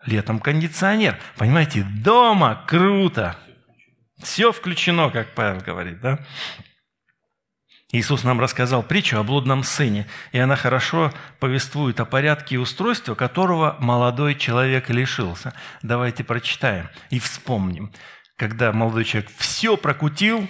[0.05, 1.17] Летом кондиционер.
[1.37, 3.37] Понимаете, дома круто.
[4.21, 6.19] Все включено, как Павел говорит, да?
[7.91, 13.15] Иисус нам рассказал притчу о блудном сыне, и она хорошо повествует о порядке и устройстве,
[13.15, 15.53] которого молодой человек лишился.
[15.81, 17.91] Давайте прочитаем и вспомним.
[18.35, 20.47] Когда молодой человек все прокутил,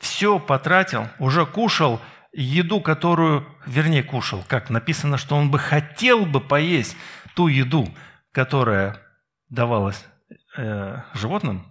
[0.00, 2.00] все потратил, уже кушал
[2.34, 6.96] еду, которую, вернее, кушал, как написано, что он бы хотел бы поесть
[7.34, 7.88] ту еду,
[8.32, 9.00] которая
[9.48, 10.04] давалась
[10.56, 11.66] э, животным,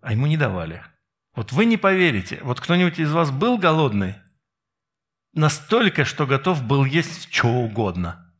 [0.00, 0.82] а ему не давали–
[1.36, 4.14] вот вы не поверите, вот кто-нибудь из вас был голодный?
[5.34, 8.34] Настолько, что готов был есть что угодно.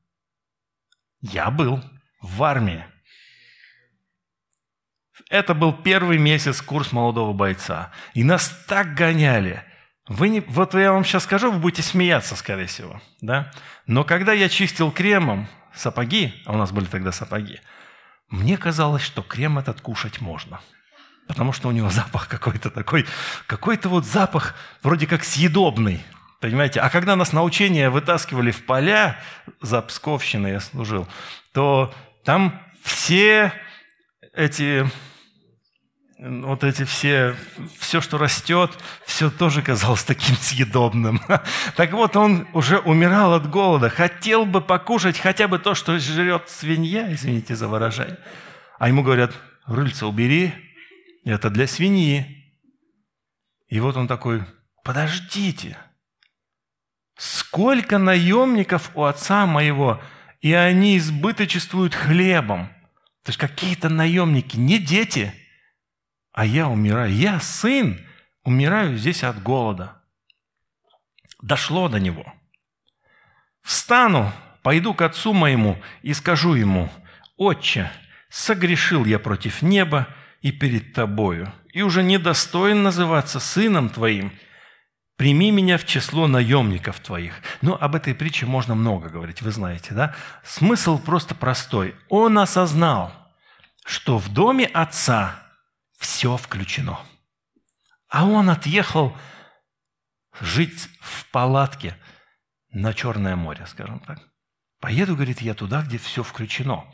[1.20, 1.84] Я был
[2.22, 2.86] в армии.
[5.28, 7.92] Это был первый месяц курс молодого бойца.
[8.14, 9.62] И нас так гоняли.
[10.08, 13.00] Вы не, вот я вам сейчас скажу, вы будете смеяться, скорее всего.
[13.20, 13.52] Да?
[13.86, 17.60] Но когда я чистил кремом сапоги, а у нас были тогда сапоги,
[18.28, 20.60] мне казалось, что крем этот кушать можно–
[21.26, 23.06] потому что у него запах какой-то такой,
[23.46, 26.02] какой-то вот запах вроде как съедобный,
[26.40, 26.80] понимаете?
[26.80, 29.18] А когда нас на учение вытаскивали в поля,
[29.60, 31.06] за Псковщиной я служил,
[31.52, 33.52] то там все
[34.32, 34.88] эти
[36.18, 37.36] вот эти все,
[37.78, 38.70] все, что растет,
[39.04, 41.20] все тоже казалось таким съедобным.
[41.76, 46.48] Так вот, он уже умирал от голода, хотел бы покушать хотя бы то, что жрет
[46.48, 48.18] свинья, извините за выражение.
[48.78, 49.32] А ему говорят,
[49.66, 50.54] рыльца убери,
[51.24, 52.44] это для свиньи.
[53.68, 54.42] И вот он такой,
[54.84, 55.76] подождите,
[57.18, 60.00] сколько наемников у отца моего,
[60.40, 62.68] и они избыточествуют хлебом.
[63.24, 65.34] То есть какие-то наемники, не дети,
[66.36, 67.12] а я умираю.
[67.12, 67.98] Я сын,
[68.44, 70.02] умираю здесь от голода.
[71.40, 72.30] Дошло до него.
[73.62, 74.30] Встану,
[74.62, 76.90] пойду к отцу моему и скажу ему,
[77.38, 77.90] «Отче,
[78.28, 80.08] согрешил я против неба
[80.42, 84.30] и перед тобою, и уже недостоин называться сыном твоим.
[85.16, 87.32] Прими меня в число наемников твоих.
[87.62, 90.14] Но об этой притче можно много говорить, вы знаете, да?
[90.44, 91.94] Смысл просто простой.
[92.10, 93.10] Он осознал,
[93.86, 95.45] что в доме отца
[95.96, 97.00] все включено.
[98.08, 99.16] А он отъехал
[100.40, 101.96] жить в палатке
[102.70, 104.18] на Черное море, скажем так.
[104.80, 106.84] Поеду, говорит, я туда, где все включено.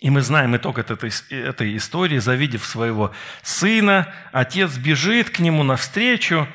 [0.00, 2.18] И мы знаем итог этой, этой истории.
[2.18, 6.48] Завидев своего сына, отец бежит к нему навстречу.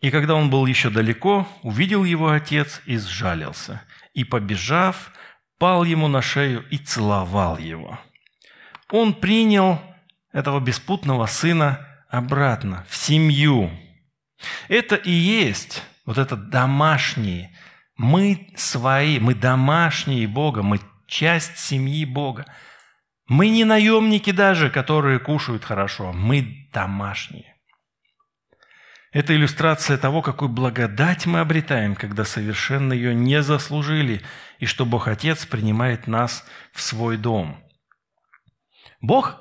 [0.00, 3.82] И когда он был еще далеко, увидел его отец и сжалился.
[4.12, 5.12] И, побежав,
[5.58, 7.98] пал ему на шею и целовал его.
[8.90, 9.80] Он принял
[10.32, 13.70] этого беспутного сына обратно в семью.
[14.68, 17.54] Это и есть вот это домашние.
[17.96, 22.46] Мы свои, мы домашние Бога, мы часть семьи Бога.
[23.26, 26.12] Мы не наемники даже, которые кушают хорошо.
[26.12, 27.54] Мы домашние.
[29.12, 34.22] Это иллюстрация того, какую благодать мы обретаем, когда совершенно ее не заслужили,
[34.58, 37.62] и что Бог Отец принимает нас в свой дом.
[39.00, 39.36] Бог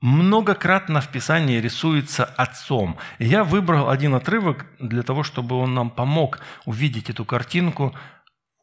[0.00, 2.98] многократно в Писании рисуется Отцом.
[3.18, 7.96] я выбрал один отрывок для того, чтобы он нам помог увидеть эту картинку,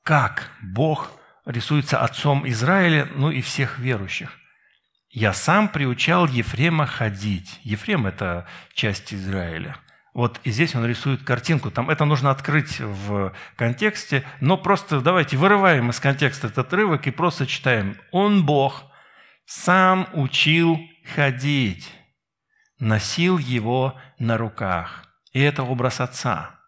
[0.04, 1.12] как Бог
[1.46, 4.38] рисуется отцом Израиля, ну и всех верующих.
[5.10, 7.60] «Я сам приучал Ефрема ходить».
[7.64, 9.78] Ефрем– это часть Израиля.
[10.14, 11.72] Вот и здесь он рисует картинку.
[11.72, 17.12] Там это нужно открыть в контексте, но просто давайте вырываем из контекста этот отрывок и
[17.12, 17.98] просто читаем.
[18.12, 18.91] «Он, Бог,
[19.52, 20.80] сам учил
[21.14, 21.92] ходить,
[22.80, 25.12] носил его на руках».
[25.32, 26.60] И это образ отца.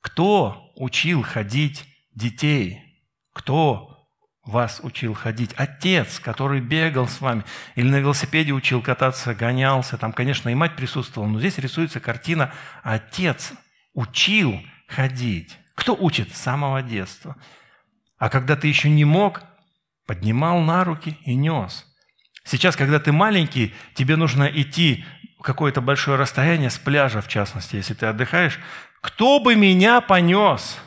[0.00, 2.82] Кто учил ходить детей?
[3.32, 4.08] Кто
[4.44, 5.52] вас учил ходить?
[5.56, 9.96] Отец, который бегал с вами, или на велосипеде учил кататься, гонялся.
[9.98, 13.52] Там, конечно, и мать присутствовала, но здесь рисуется картина «Отец
[13.92, 15.58] учил ходить».
[15.74, 16.34] Кто учит?
[16.34, 17.36] С самого детства.
[18.18, 19.42] А когда ты еще не мог,
[20.06, 21.86] поднимал на руки и нес.
[22.44, 25.04] Сейчас, когда ты маленький, тебе нужно идти
[25.42, 28.58] какое-то большое расстояние с пляжа, в частности, если ты отдыхаешь.
[29.00, 30.78] Кто бы меня понес?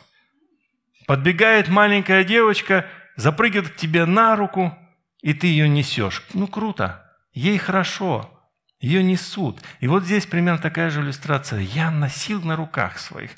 [1.05, 2.85] Подбегает маленькая девочка,
[3.15, 4.77] запрыгивает к тебе на руку,
[5.21, 6.23] и ты ее несешь.
[6.33, 7.03] Ну, круто.
[7.33, 8.33] Ей хорошо.
[8.79, 9.61] Ее несут.
[9.79, 11.59] И вот здесь примерно такая же иллюстрация.
[11.59, 13.31] Я носил на руках своих.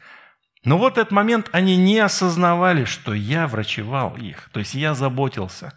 [0.63, 4.49] Но вот этот момент они не осознавали, что я врачевал их.
[4.51, 5.73] То есть я заботился.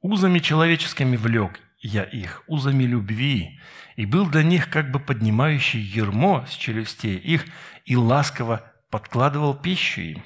[0.00, 3.60] Узами человеческими влек я их, узами любви.
[3.96, 7.44] И был для них как бы поднимающий ермо с челюстей их
[7.84, 10.22] и ласково подкладывал пищу им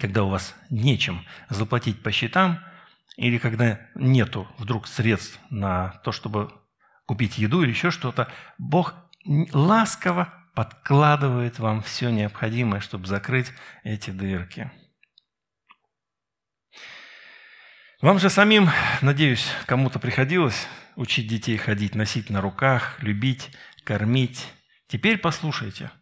[0.00, 2.60] когда у вас нечем заплатить по счетам,
[3.16, 6.50] или когда нету вдруг средств на то, чтобы
[7.06, 8.94] купить еду или еще что-то, Бог
[9.52, 13.50] ласково подкладывает вам все необходимое, чтобы закрыть
[13.82, 14.70] эти дырки.
[18.02, 18.68] Вам же самим,
[19.00, 24.52] надеюсь, кому-то приходилось учить детей ходить, носить на руках, любить, кормить.
[24.86, 25.92] Теперь послушайте.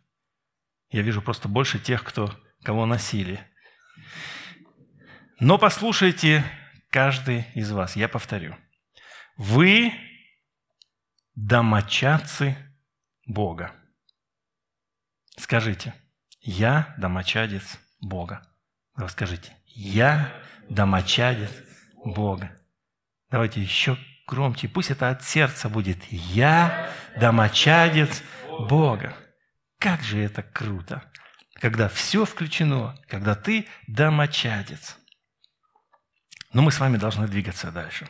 [0.91, 2.35] Я вижу просто больше тех, кто,
[2.65, 3.39] кого носили.
[5.39, 6.45] Но послушайте
[6.91, 7.95] каждый из вас.
[7.95, 8.57] Я повторю.
[9.37, 9.93] Вы
[11.37, 12.57] домочадцы
[13.25, 13.73] Бога.
[15.39, 15.95] Скажите,
[16.41, 18.43] я домочадец Бога.
[19.09, 20.32] Скажите, я
[20.68, 21.51] домочадец
[22.05, 22.51] Бога.
[23.30, 24.68] Давайте еще громче.
[24.68, 26.05] Пусть это от сердца будет.
[26.11, 28.22] Я домочадец
[28.68, 29.16] Бога.
[29.78, 31.05] Как же это круто,
[31.55, 34.99] когда все включено, когда ты домочадец.
[36.53, 38.09] Но мы с вами должны двигаться дальше.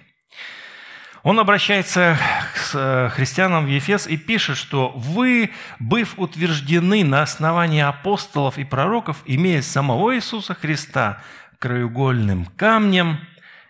[1.22, 2.16] Он обращается
[2.54, 8.64] к э, христианам в Ефес и пишет, что «вы, быв утверждены на основании апостолов и
[8.64, 11.22] пророков, имея самого Иисуса Христа
[11.58, 13.20] краеугольным камнем,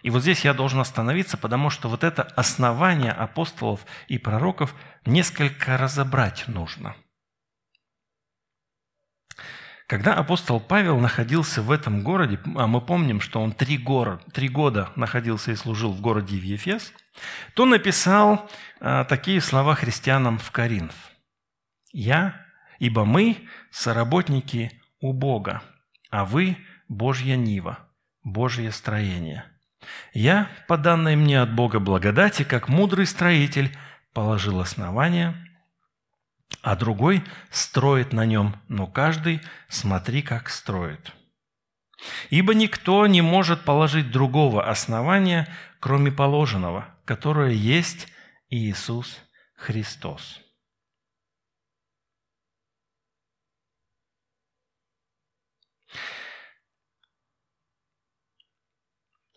[0.02, 4.74] и вот здесь я должен остановиться, потому что вот это основание апостолов и пророков
[5.04, 6.94] несколько разобрать нужно.
[9.88, 14.48] Когда апостол Павел находился в этом городе, а мы помним, что он три, года, три
[14.50, 16.92] года находился и служил в городе в Ефес,
[17.54, 18.50] то написал
[18.80, 20.94] а, такие слова христианам в Коринф.
[21.92, 22.46] «Я,
[22.78, 25.62] ибо мы соработники у Бога,
[26.10, 26.56] а вы–
[26.88, 27.78] Божья нива,
[28.22, 29.44] Божье строение».
[30.12, 33.76] Я, по данной мне от Бога благодати, как мудрый строитель,
[34.12, 35.34] положил основание,
[36.62, 41.12] а другой строит на нем, но каждый смотри, как строит.
[42.30, 45.48] Ибо никто не может положить другого основания,
[45.80, 48.06] кроме положенного, которое есть
[48.50, 49.18] Иисус
[49.54, 50.42] Христос.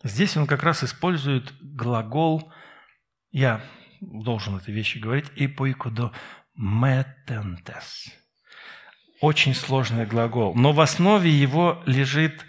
[0.04, 2.52] Здесь он как раз использует глагол,
[3.30, 3.64] я
[4.02, 6.12] должен эти вещи говорить, «ипоикодо
[6.54, 8.12] метентес».
[9.22, 12.44] Очень сложный глагол, но в основе его лежит,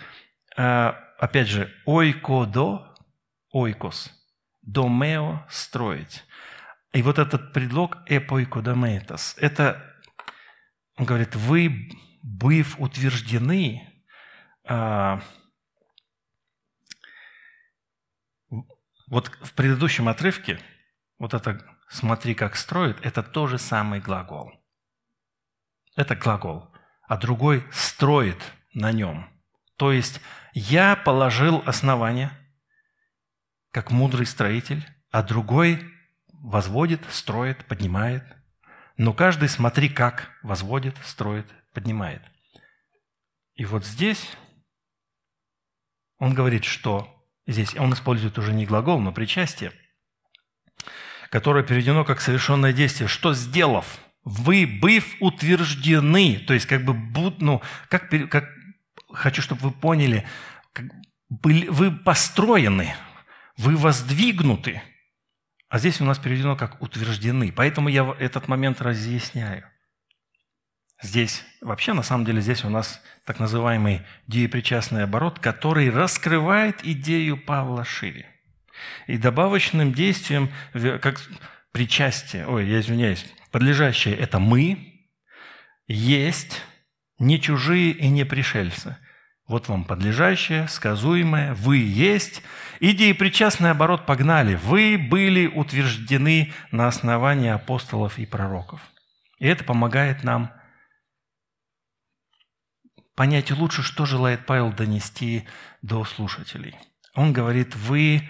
[0.57, 2.93] э, опять же, ойкодо,
[3.53, 4.22] ойкос,
[4.63, 6.23] домео– строить.
[6.91, 9.83] И вот этот предлог «эпойкодометос»– это,
[10.97, 11.91] он говорит, вы,
[12.21, 13.87] быв утверждены,
[14.67, 15.19] э,
[19.13, 20.59] Вот в предыдущем отрывке
[21.19, 24.51] вот это «смотри, как строит»– это тоже самый глагол.
[25.95, 26.73] Это глагол,
[27.07, 28.41] а другой «строит
[28.73, 29.29] на нем».
[29.77, 30.19] То есть
[30.53, 32.31] я положил основание,
[33.73, 35.83] как мудрый строитель, а другой
[36.31, 38.23] возводит, строит, поднимает.
[38.95, 42.21] Но каждый смотри, как возводит, строит, поднимает.
[43.55, 44.29] И вот здесь
[46.19, 47.13] он говорит, что
[47.45, 49.73] Здесь он использует уже не глагол, но причастие,
[51.29, 53.09] которое переведено как совершенное действие.
[53.09, 56.93] Что сделав, вы, быв утверждены, то есть как бы,
[57.39, 58.49] ну, как, как
[59.11, 60.25] хочу, чтобы вы поняли,
[60.71, 60.85] как,
[61.29, 62.95] были, вы построены,
[63.57, 64.81] вы воздвигнуты,
[65.69, 67.51] а здесь у нас переведено как утверждены.
[67.51, 69.67] Поэтому я этот момент разъясняю.
[71.01, 77.37] Здесь, вообще, на самом деле, здесь у нас так называемый деепричастный оборот, который раскрывает идею
[77.37, 78.27] Павла шире.
[79.07, 81.21] И добавочным действием, как
[81.71, 85.09] причастие, ой, я извиняюсь, подлежащее– это мы,
[85.87, 86.61] есть,
[87.19, 88.97] не чужие и не пришельцы.
[89.47, 92.41] Вот вам подлежащее, сказуемое, вы есть.
[92.79, 94.55] Идеи причастный оборот погнали.
[94.55, 98.81] Вы были утверждены на основании апостолов и пророков.
[99.39, 100.53] И это помогает нам
[103.15, 105.45] понять лучше, что желает Павел донести
[105.81, 106.75] до слушателей.
[107.13, 108.29] Он говорит, вы...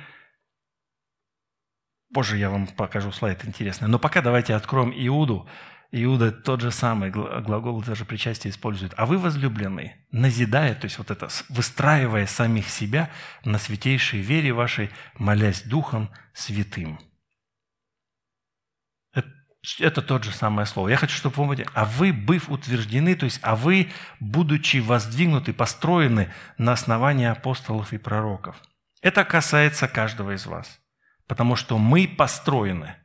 [2.13, 3.87] Позже я вам покажу слайд интересный.
[3.87, 5.47] Но пока давайте откроем Иуду.
[5.95, 8.95] Иуда тот же самый глагол, даже причастие использует.
[8.97, 13.11] А вы возлюбленные, назидая, то есть вот это, выстраивая самих себя
[13.45, 14.89] на святейшей вере вашей,
[15.19, 16.99] молясь Духом Святым.
[19.79, 20.89] Это тот же самое слово.
[20.89, 25.53] Я хочу, чтобы вы помните, а вы, быв утверждены, то есть, а вы, будучи воздвигнуты,
[25.53, 28.55] построены на основании апостолов и пророков.
[29.03, 30.81] Это касается каждого из вас,
[31.27, 32.95] потому что мы построены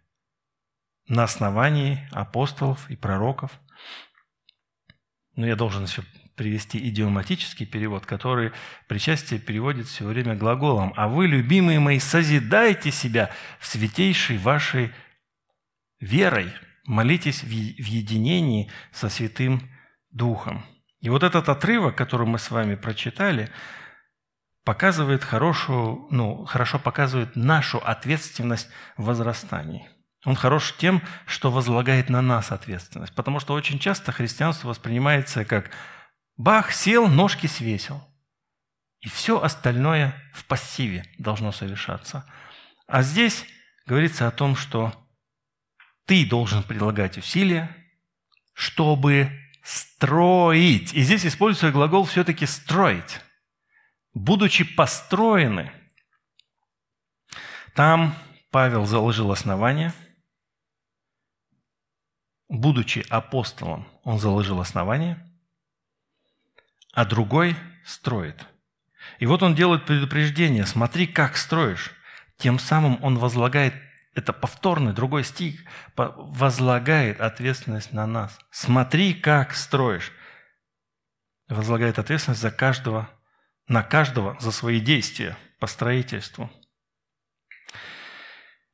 [1.09, 3.51] на основании апостолов и пророков.
[5.35, 6.03] Но я должен еще
[6.37, 8.53] привести идиоматический перевод, который
[8.87, 10.95] причастие переводит все время глаголом.
[10.97, 14.93] «А вы, любимые мои, созидайте себя в святейшей вашей
[15.99, 16.53] верой,
[16.85, 19.69] молитесь в единении со Святым
[20.11, 20.65] Духом».
[21.01, 23.51] И вот этот отрывок, который мы с вами прочитали,
[24.65, 29.89] показывает хорошую, ну, хорошо показывает нашу ответственность в возрастании.
[30.25, 33.15] Он хорош тем, что возлагает на нас ответственность.
[33.15, 35.71] Потому что очень часто христианство воспринимается как
[36.37, 38.03] бах, сел, ножки свесил.
[39.01, 42.25] И все остальное в пассиве должно совершаться.
[42.89, 43.45] А здесь
[43.87, 44.93] говорится о том, что
[46.05, 47.75] ты должен прилагать усилия,
[48.55, 49.31] чтобы
[49.63, 50.95] строить.
[50.95, 53.21] И здесь используется глагол все-таки строить.
[54.15, 55.71] Будучи построены,
[57.77, 58.17] там
[58.51, 59.93] Павел заложил основание–
[62.49, 65.19] будучи апостолом, он заложил основание,
[66.93, 68.47] а другой строит.
[69.19, 71.93] И вот он делает предупреждение, смотри, как строишь.
[72.37, 73.75] Тем самым он возлагает,
[74.15, 75.61] это повторный другой стих,
[75.97, 78.39] возлагает ответственность на нас.
[78.51, 80.13] Смотри, как строишь.
[81.49, 83.09] Возлагает ответственность за каждого,
[83.69, 86.51] на каждого за свои действия по строительству–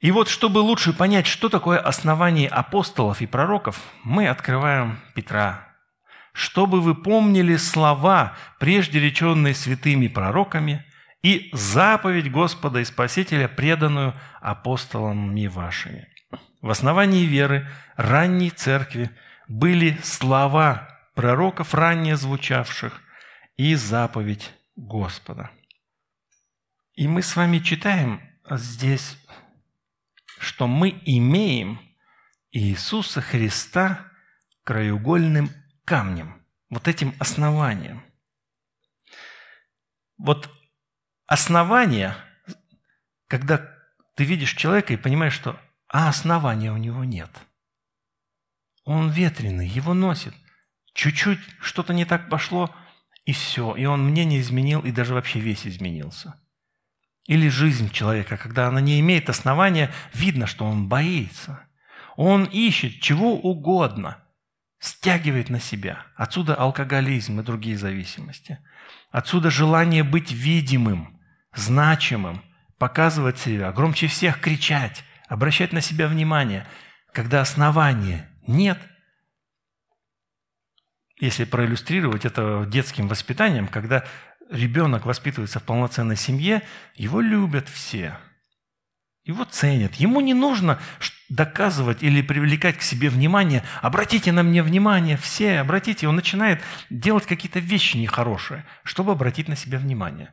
[0.04, 5.66] и вот, чтобы лучше понять, что такое основание апостолов и пророков, мы открываем Петра.
[6.34, 10.84] Чтобы вы помнили слова, прежде реченные святыми пророками,
[11.22, 16.06] и заповедь Господа и Спасителя, преданную апостолами вашими.
[16.60, 19.10] В основании веры ранней церкви
[19.48, 23.00] были слова пророков, ранее звучавших,
[23.56, 25.50] и заповедь Господа.
[26.92, 29.16] И мы с вами читаем здесь
[30.44, 31.80] что мы имеем
[32.52, 34.10] Иисуса Христа
[34.64, 35.50] краеугольным
[35.84, 38.04] камнем, вот этим основанием.
[40.16, 40.48] Вот
[41.26, 42.16] основание,
[43.26, 43.74] когда
[44.14, 47.30] ты видишь человека и понимаешь, что а основания у него нет.
[48.84, 50.34] Он ветреный, его носит.
[50.92, 52.74] Чуть-чуть что-то не так пошло,
[53.24, 53.74] и все.
[53.74, 56.40] И он мнение изменил, и даже вообще весь изменился–
[57.26, 61.60] или жизнь человека, когда она не имеет основания, видно, что он боится.
[62.16, 64.18] Он ищет чего угодно,
[64.78, 66.06] стягивает на себя.
[66.16, 68.58] Отсюда алкоголизм и другие зависимости.
[69.10, 71.20] Отсюда желание быть видимым,
[71.54, 72.42] значимым,
[72.78, 76.66] показывать себя, громче всех кричать, обращать на себя внимание.
[77.12, 78.78] Когда основания нет,
[81.18, 84.04] если проиллюстрировать это детским воспитанием, когда
[84.54, 86.62] ребенок воспитывается в полноценной семье,
[86.94, 88.16] его любят все.
[89.24, 89.94] Его ценят.
[89.94, 90.78] Ему не нужно
[91.28, 93.64] доказывать или привлекать к себе внимание.
[93.80, 96.06] Обратите на мне внимание, все, обратите.
[96.06, 100.32] Он начинает делать какие-то вещи нехорошие, чтобы обратить на себя внимание.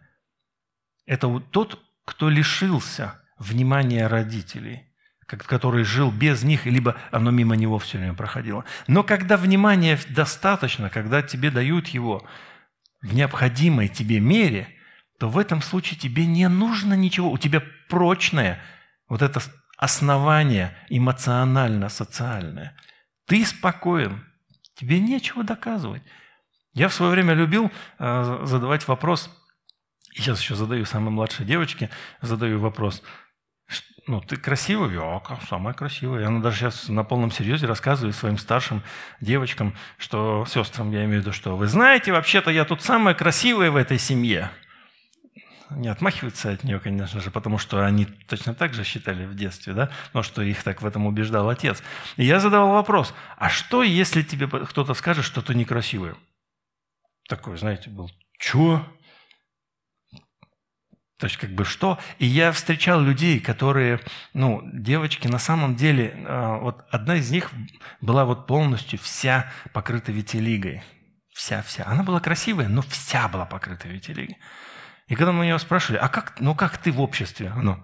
[1.06, 4.92] Это вот тот, кто лишился внимания родителей,
[5.26, 8.66] который жил без них, либо оно мимо него все время проходило.
[8.88, 12.28] Но когда внимания достаточно, когда тебе дают его,
[13.02, 14.68] в необходимой тебе мере,
[15.20, 17.32] то в этом случае тебе не нужно ничего.
[17.32, 18.62] У тебя прочное
[19.08, 19.42] вот это
[19.78, 22.78] основание эмоционально-социальное.
[23.26, 24.26] Ты спокоен,
[24.76, 26.04] тебе нечего доказывать.
[26.74, 29.30] Я в свое время любил э, задавать вопрос,
[30.14, 31.90] и сейчас еще задаю самой младшей девочке,
[32.22, 33.04] задаю вопрос–
[34.08, 34.90] ну, ты красивая?
[34.90, 36.22] Я самая красивая.
[36.22, 38.82] И она даже сейчас на полном серьезе рассказывает своим старшим
[39.20, 43.70] девочкам, что сестрам я имею в виду, что вы знаете, вообще-то я тут самая красивая
[43.70, 44.50] в этой семье.
[45.70, 49.74] Не отмахиваются от нее, конечно же, потому что они точно так же считали в детстве,
[49.74, 51.82] да, но что их так в этом убеждал отец.
[52.18, 56.16] И я задавал вопрос, а что, если тебе кто-то скажет, что ты некрасивая?
[57.30, 58.86] Такой, знаете, был, чего?
[61.22, 62.00] То есть как бы что?
[62.18, 64.00] И я встречал людей, которые,
[64.34, 67.52] ну, девочки на самом деле, а, вот одна из них
[68.02, 70.82] была вот полностью вся покрыта витилигой.
[71.32, 71.84] Вся-вся.
[71.86, 74.40] Она была красивая, но вся была покрыта витилигой.
[75.06, 77.54] И когда мы ее спрашивали, а как, ну как ты в обществе?
[77.56, 77.78] Ну,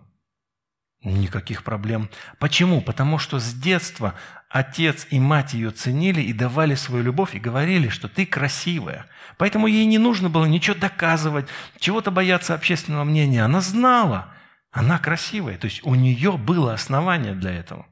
[1.03, 2.09] Никаких проблем.
[2.39, 2.81] Почему?
[2.81, 4.15] Потому что с детства
[4.49, 9.05] отец и мать ее ценили и давали свою любовь и говорили, что ты красивая.
[9.37, 11.47] Поэтому ей не нужно было ничего доказывать,
[11.79, 13.43] чего-то бояться общественного мнения.
[13.43, 14.33] Она знала,
[14.71, 15.57] она красивая.
[15.57, 17.85] То есть у нее было основание для этого.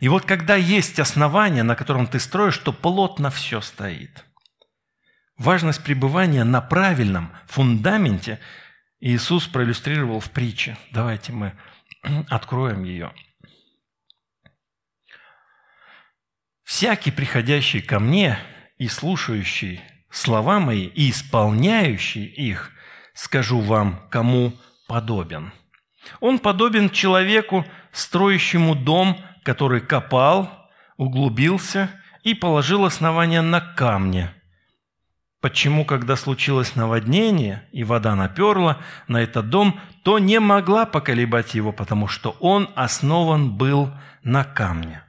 [0.00, 4.24] И вот когда есть основание, на котором ты строишь, то плотно все стоит.
[5.38, 8.38] Важность пребывания на правильном фундаменте–
[9.00, 10.76] Иисус проиллюстрировал в притче.
[10.92, 11.56] Давайте мы
[12.28, 13.12] откроем ее.
[16.64, 18.38] «Всякий, приходящий ко мне
[18.76, 19.80] и слушающий
[20.10, 22.72] слова мои и исполняющий их,
[23.14, 24.52] скажу вам, кому
[24.86, 25.52] подобен.
[26.20, 31.90] Он подобен человеку, строящему дом, который копал, углубился
[32.22, 34.34] и положил основание на камне.
[35.40, 41.72] Почему, когда случилось наводнение и вода наперла на этот дом, то не могла поколебать его,
[41.72, 43.92] потому что он основан был
[44.24, 45.04] на камне.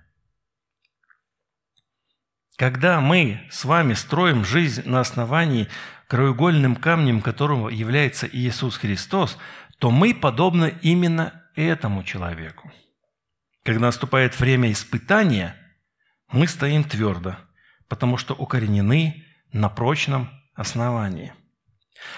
[2.57, 5.67] Когда мы с вами строим жизнь на основании
[6.07, 9.37] краеугольным камнем которого является Иисус Христос,
[9.79, 12.71] то мы подобны именно этому человеку.
[13.63, 15.55] Когда наступает время испытания,
[16.31, 17.37] мы стоим твердо,
[17.87, 21.33] потому что укоренены на прочном основании.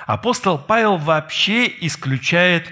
[0.06, 2.72] Апостол Павел вообще исключает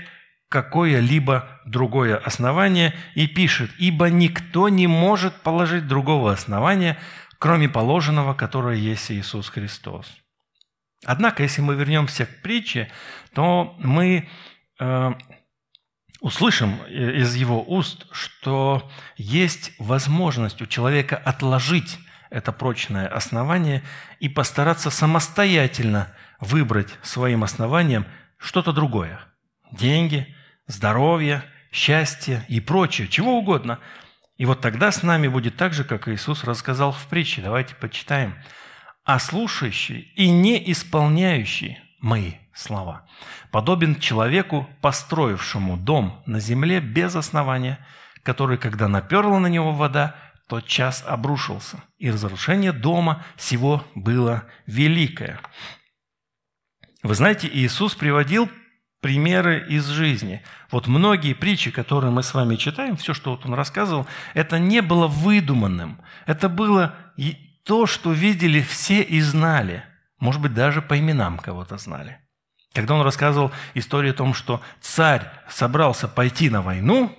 [0.50, 6.98] какое-либо другое основание и пишет, «Ибо никто не может положить другого основания,
[7.38, 10.08] кроме положенного, которое есть Иисус Христос».
[11.06, 12.92] Однако, если мы вернемся к притче,
[13.34, 14.28] то мы
[14.80, 15.14] э,
[16.20, 22.00] услышим из его уст, что есть возможность у человека отложить
[22.30, 23.84] это прочное основание
[24.20, 28.06] и постараться самостоятельно выбрать своим основанием
[28.38, 29.20] что-то другое.
[29.72, 30.36] Деньги,
[30.68, 33.80] здоровье, счастье и прочее, чего угодно.
[34.38, 37.42] И вот тогда с нами будет так же, как Иисус рассказал в притче.
[37.42, 38.36] Давайте почитаем
[39.06, 43.08] а слушающий и не исполняющий мои слова
[43.52, 47.80] подобен человеку, построившему дом на земле без основания,
[48.22, 50.16] который, когда наперла на него вода,
[50.50, 55.40] тот час обрушился, и разрушение дома сего было великое.
[57.04, 58.50] Вы знаете, Иисус приводил
[59.00, 60.42] примеры из жизни.
[60.72, 64.82] Вот многие притчи, которые мы с вами читаем, все, что вот он рассказывал, это не
[64.82, 66.02] было выдуманным.
[66.26, 66.96] Это было
[67.64, 69.84] то, что видели все и знали,
[70.18, 72.20] может быть, даже по именам кого-то знали.
[72.74, 77.16] Когда он рассказывал историю о том, что царь собрался пойти на войну,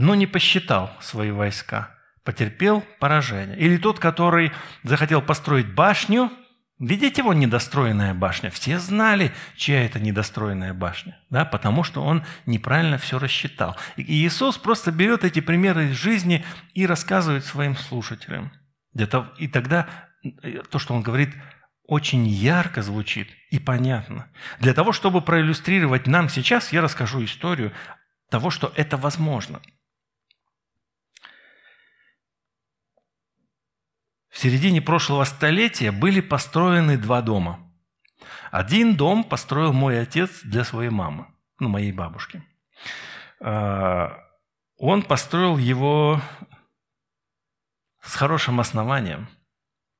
[0.00, 3.58] но не посчитал свои войска, потерпел поражение.
[3.58, 6.30] Или тот, который захотел построить башню,
[6.78, 12.98] видите его недостроенная башня, все знали, чья это недостроенная башня, да, потому что он неправильно
[12.98, 13.76] все рассчитал.
[13.96, 16.44] И Иисус просто берет эти примеры из жизни
[16.74, 18.52] и рассказывает своим слушателям–
[19.38, 19.88] и тогда
[20.22, 21.30] э, то, что он говорит,
[21.86, 24.28] очень ярко звучит и понятно.
[24.58, 27.72] Для того, чтобы проиллюстрировать нам сейчас, я расскажу историю
[28.30, 29.60] того, что это возможно.
[34.30, 37.58] В середине прошлого столетия были построены два дома.
[38.50, 41.26] Один дом построил мой отец для своей мамы,
[41.58, 42.42] ну, моей бабушки.
[43.40, 44.18] А,
[44.76, 46.20] он построил его
[48.02, 49.28] с хорошим основанием.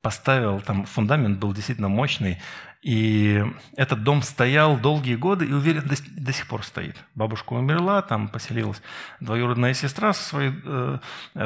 [0.03, 2.41] Поставил, там фундамент был действительно мощный,
[2.81, 3.45] и
[3.77, 6.97] этот дом стоял долгие годы и, уверен, до, до сих пор стоит.
[7.15, 8.81] Бабушка умерла, там поселилась
[9.21, 10.99] двоюродная сестра со своей э,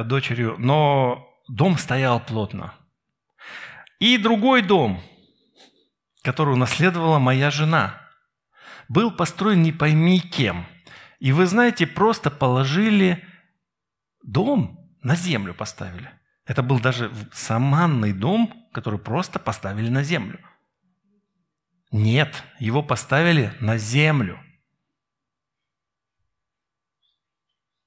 [0.05, 2.75] дочерью, но дом стоял плотно.
[3.99, 5.03] И другой дом,
[6.23, 8.01] который унаследовала моя жена,
[8.89, 10.67] был построен не пойми кем.
[11.21, 13.25] И вы знаете, просто положили
[14.23, 16.11] дом на землю поставили–
[16.47, 20.39] это был даже саманный дом, который просто поставили на землю.
[21.91, 24.41] Нет, его поставили на землю.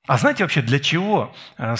[0.08, 1.76] А знаете вообще, для чего э,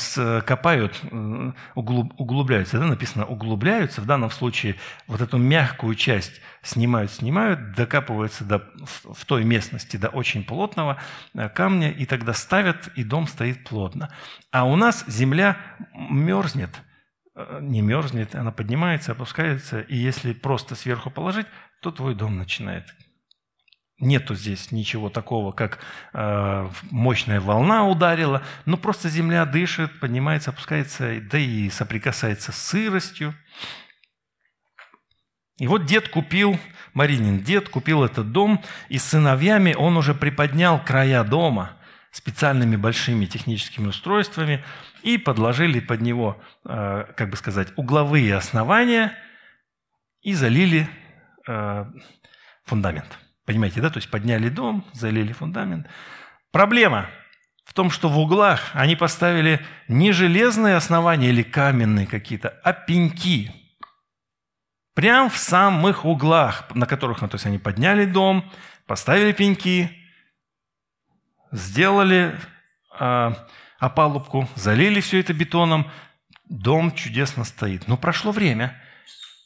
[0.46, 2.78] копают, э, углубляются?
[2.78, 4.76] Да, написано углубляются, в данном случае
[5.08, 10.98] вот эту мягкую часть снимают, снимают, докапываются до, в, той местности до очень плотного
[11.36, 14.10] э, камня, и тогда ставят, и дом стоит плотно.
[14.52, 15.58] А у нас земля
[15.94, 16.82] мерзнет,
[17.62, 21.48] не мерзнет, она поднимается, опускается, и если просто сверху положить,
[21.82, 22.94] то твой дом начинает
[24.00, 25.80] Нету здесь ничего такого, как
[26.14, 33.34] э, мощная волна ударила, но просто земля дышит, поднимается, опускается, да и соприкасается с сыростью.
[35.58, 36.60] И вот дед купил,
[36.94, 41.76] Маринин дед купил этот дом, и с сыновьями он уже приподнял края дома
[42.12, 44.64] специальными большими техническими устройствами
[45.02, 49.18] и подложили под него, э, как бы сказать, угловые основания
[50.22, 50.88] и залили
[51.48, 51.86] э,
[52.64, 53.18] фундамент.
[53.48, 53.90] Понимаете, да?
[53.90, 55.88] То есть подняли дом, залили фундамент.
[56.52, 57.10] Проблема
[57.64, 63.54] в том, что в углах они поставили не железные основания или каменные какие-то, а пеньки.
[64.94, 68.52] Прям в самых углах, на которых, ну, то есть они подняли дом,
[68.86, 69.92] поставили пеньки,
[71.54, 72.38] сделали
[73.00, 73.32] э,
[73.80, 75.90] опалубку, залили все это бетоном,
[76.50, 77.88] дом чудесно стоит.
[77.88, 78.82] Но прошло время,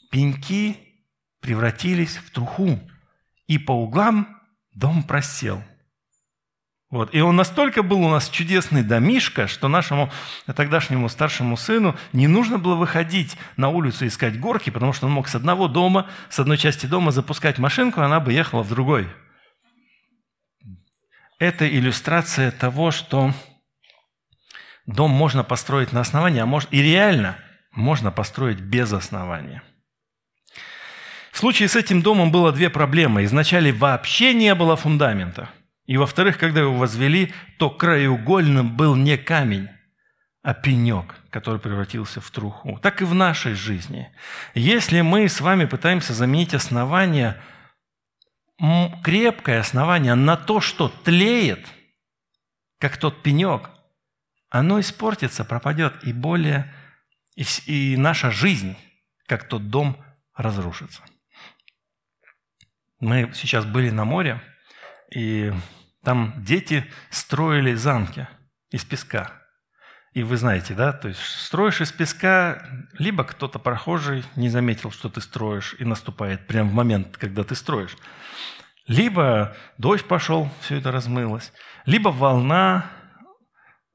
[0.09, 0.75] пеньки
[1.39, 2.79] превратились в труху,
[3.51, 4.39] и по углам
[4.73, 5.61] дом просел.
[6.89, 7.13] Вот.
[7.13, 10.09] И он настолько был у нас чудесный домишка, что нашему
[10.55, 15.27] тогдашнему старшему сыну не нужно было выходить на улицу искать горки, потому что он мог
[15.27, 19.09] с одного дома, с одной части дома запускать машинку, она бы ехала в другой.
[21.37, 23.33] Это иллюстрация того, что
[24.85, 27.37] дом можно построить на основании, а может и реально
[27.73, 29.61] можно построить без основания.
[31.31, 33.23] В случае с этим домом было две проблемы.
[33.23, 35.49] Изначально вообще не было фундамента–
[35.91, 39.67] и во-вторых, когда его возвели, то краеугольным был не камень,
[40.41, 42.79] а пенек, который превратился в труху.
[42.81, 44.09] Так и в нашей жизни.
[44.53, 47.41] Если мы с вами пытаемся заменить основание,
[49.03, 51.67] крепкое основание на то, что тлеет,
[52.79, 53.69] как тот пенек,
[54.49, 56.73] оно испортится, пропадет, и более,
[57.35, 58.77] и, наша жизнь,
[59.25, 59.97] как тот дом,
[60.35, 61.01] разрушится.
[63.01, 64.39] Мы сейчас были на море,
[65.13, 65.51] и
[66.03, 68.27] там дети строили замки
[68.69, 69.33] из песка.
[70.13, 72.63] И вы знаете, да, то есть строишь из песка,
[72.99, 77.55] либо кто-то прохожий не заметил, что ты строишь, и наступает прямо в момент, когда ты
[77.55, 77.97] строишь.
[78.87, 81.53] Либо дождь пошел, все это размылось.
[81.85, 82.85] Либо волна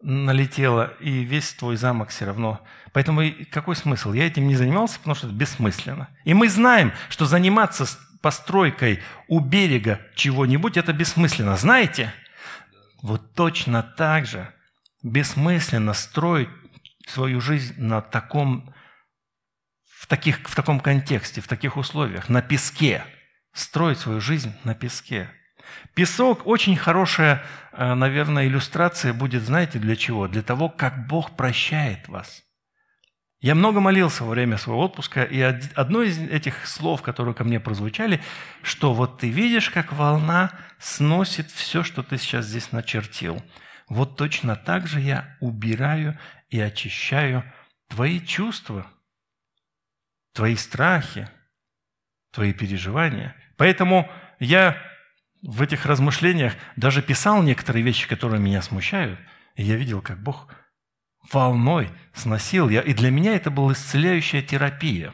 [0.00, 2.60] налетела, и весь твой замок все равно.
[2.92, 4.12] Поэтому какой смысл?
[4.12, 6.08] Я этим не занимался, потому что это бессмысленно.
[6.24, 7.86] И мы знаем, что заниматься
[8.26, 11.56] постройкой у берега чего-нибудь, это бессмысленно.
[11.56, 12.12] Знаете?
[13.00, 14.52] Вот точно так же
[15.04, 16.48] бессмысленно строить
[17.06, 18.74] свою жизнь на таком,
[19.88, 23.04] в, таких, в таком контексте, в таких условиях, на песке.
[23.52, 25.30] Строить свою жизнь на песке.
[25.94, 30.26] Песок– очень хорошая, э, наверное, иллюстрация будет, знаете, для чего?
[30.26, 32.42] Для того, как Бог прощает вас–
[33.40, 37.60] я много молился во время своего отпуска, и одно из этих слов, которые ко мне
[37.60, 38.22] прозвучали,
[38.62, 43.42] что вот ты видишь, как волна сносит все, что ты сейчас здесь начертил.
[43.88, 46.18] Вот точно так же я убираю
[46.48, 47.44] и очищаю
[47.88, 48.86] твои чувства,
[50.32, 51.28] твои страхи,
[52.32, 53.36] твои переживания.
[53.56, 54.10] Поэтому
[54.40, 54.76] я
[55.42, 59.20] в этих размышлениях даже писал некоторые вещи, которые меня смущают,
[59.54, 60.48] и я видел, как Бог
[61.32, 62.80] волной сносил я.
[62.80, 65.12] И для меня это была исцеляющая терапия.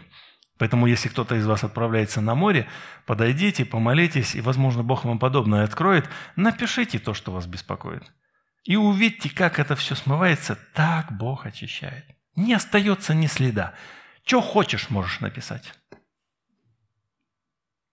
[0.59, 2.69] Поэтому, если кто-то из вас отправляется на море,
[3.07, 6.09] подойдите, помолитесь, и, возможно, Бог вам подобное откроет.
[6.37, 8.13] Напишите то, что вас беспокоит.
[8.65, 10.57] И увидьте, как это все смывается.
[10.75, 12.05] Так Бог очищает.
[12.37, 13.75] Не остается ни следа.
[14.25, 15.75] Что хочешь, можешь написать.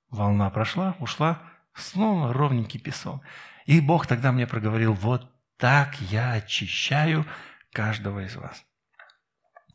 [0.10, 1.42] Волна прошла, ушла,
[1.74, 3.22] снова ровненький песок.
[3.66, 7.26] И Бог тогда мне проговорил, вот так я очищаю
[7.72, 8.64] каждого из вас.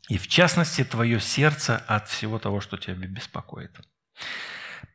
[0.09, 3.71] И в частности, твое сердце от всего того, что тебя беспокоит.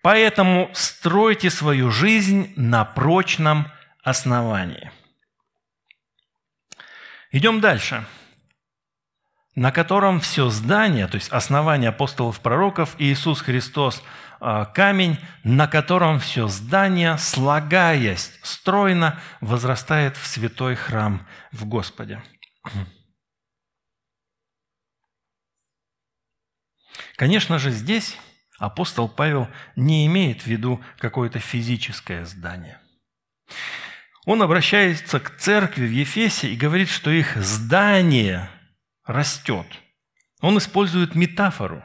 [0.02, 3.70] Поэтому стройте свою жизнь на прочном
[4.02, 4.90] основании.
[7.32, 8.04] Идем дальше.
[9.56, 14.02] На котором все здание, то есть основание апостолов пророков и Иисус Христос
[14.40, 22.22] а, камень, на котором все здание, слагаясь стройно, возрастает в святой храм в Господе.
[27.16, 28.16] Конечно же, здесь
[28.58, 32.80] апостол Павел не имеет в виду какое-то физическое здание.
[34.26, 38.50] Он обращается к церкви в Ефесе и говорит, что их здание
[39.04, 39.66] растет.
[40.40, 41.82] Он использует метафору,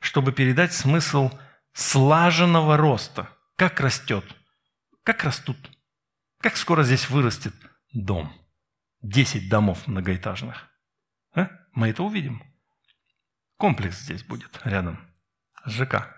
[0.00, 1.30] чтобы передать смысл
[1.72, 3.28] слаженного роста.
[3.56, 4.24] Как растет,
[5.02, 5.56] как растут,
[6.40, 7.54] как скоро здесь вырастет
[7.92, 8.32] дом–
[9.08, 10.68] 10 домов многоэтажных.
[11.34, 11.48] А?
[11.72, 12.42] Мы это увидим.
[13.56, 14.98] Комплекс здесь будет рядом
[15.64, 16.14] с ЖК.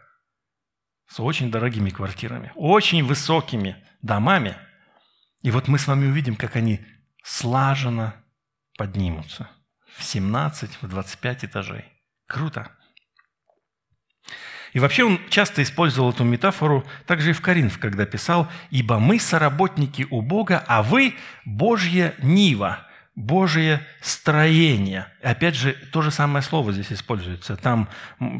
[1.07, 4.57] С очень дорогими квартирами, очень высокими домами.
[5.43, 6.84] И вот мы с вами увидим, как они
[7.22, 8.14] слаженно
[8.76, 9.49] поднимутся.
[9.97, 11.84] В 17, в 25 этажей.
[12.26, 12.70] Круто.
[14.72, 19.18] И вообще он часто использовал эту метафору также и в Коринф, когда писал «Ибо мы
[19.18, 21.14] соработники у Бога, а вы–
[21.44, 25.06] Божья нива, Божье строение».
[25.22, 27.56] Опять же, то же самое слово здесь используется.
[27.56, 27.88] Там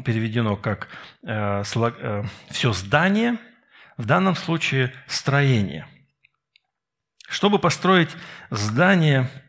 [0.05, 0.87] переведено как
[1.23, 3.37] э, слог, э, «все здание»,
[3.97, 5.87] в данном случае «строение».
[7.27, 8.09] Чтобы построить
[8.49, 9.29] здание–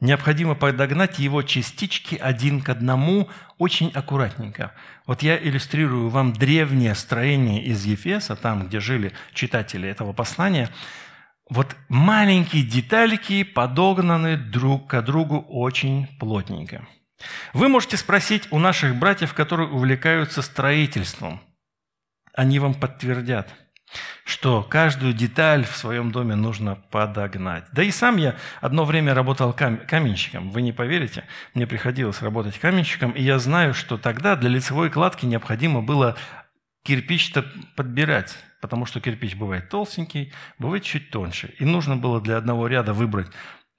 [0.00, 3.28] Необходимо подогнать его частички один к одному
[3.58, 4.72] очень аккуратненько.
[5.06, 10.70] Вот я иллюстрирую вам древнее строение из Ефеса, там, где жили читатели этого послания.
[11.50, 16.86] вот маленькие детальки подогнаны друг к другу очень плотненько.
[17.52, 21.40] Вы можете спросить у наших братьев, которые увлекаются строительством.
[22.34, 23.52] Они вам подтвердят,
[24.24, 27.64] что каждую деталь в своем доме нужно подогнать.
[27.72, 30.50] Да и сам я одно время работал кам- каменщиком.
[30.50, 31.24] Вы не поверите,
[31.54, 36.16] мне приходилось работать каменщиком, и я знаю, что тогда для лицевой кладки необходимо было
[36.84, 37.44] кирпич-то
[37.76, 41.54] подбирать потому что кирпич бывает толстенький, бывает чуть тоньше.
[41.58, 43.28] И нужно было для одного ряда выбрать,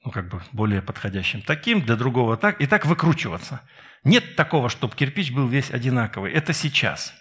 [0.03, 3.61] ну, как бы более подходящим таким, для другого так, и так выкручиваться.
[4.03, 6.31] Нет такого, чтобы кирпич был весь одинаковый.
[6.31, 7.13] Это сейчас.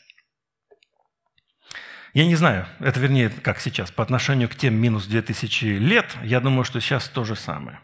[2.15, 6.41] Я не знаю, это вернее, как сейчас, по отношению к тем минус 2000 лет, я
[6.41, 7.81] думаю, что сейчас то же самое.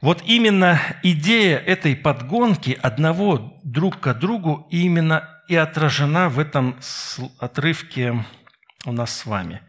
[0.00, 6.78] Вот именно идея этой подгонки одного друг к другу именно и отражена в этом
[7.38, 8.24] отрывке
[8.84, 9.62] у нас с вами.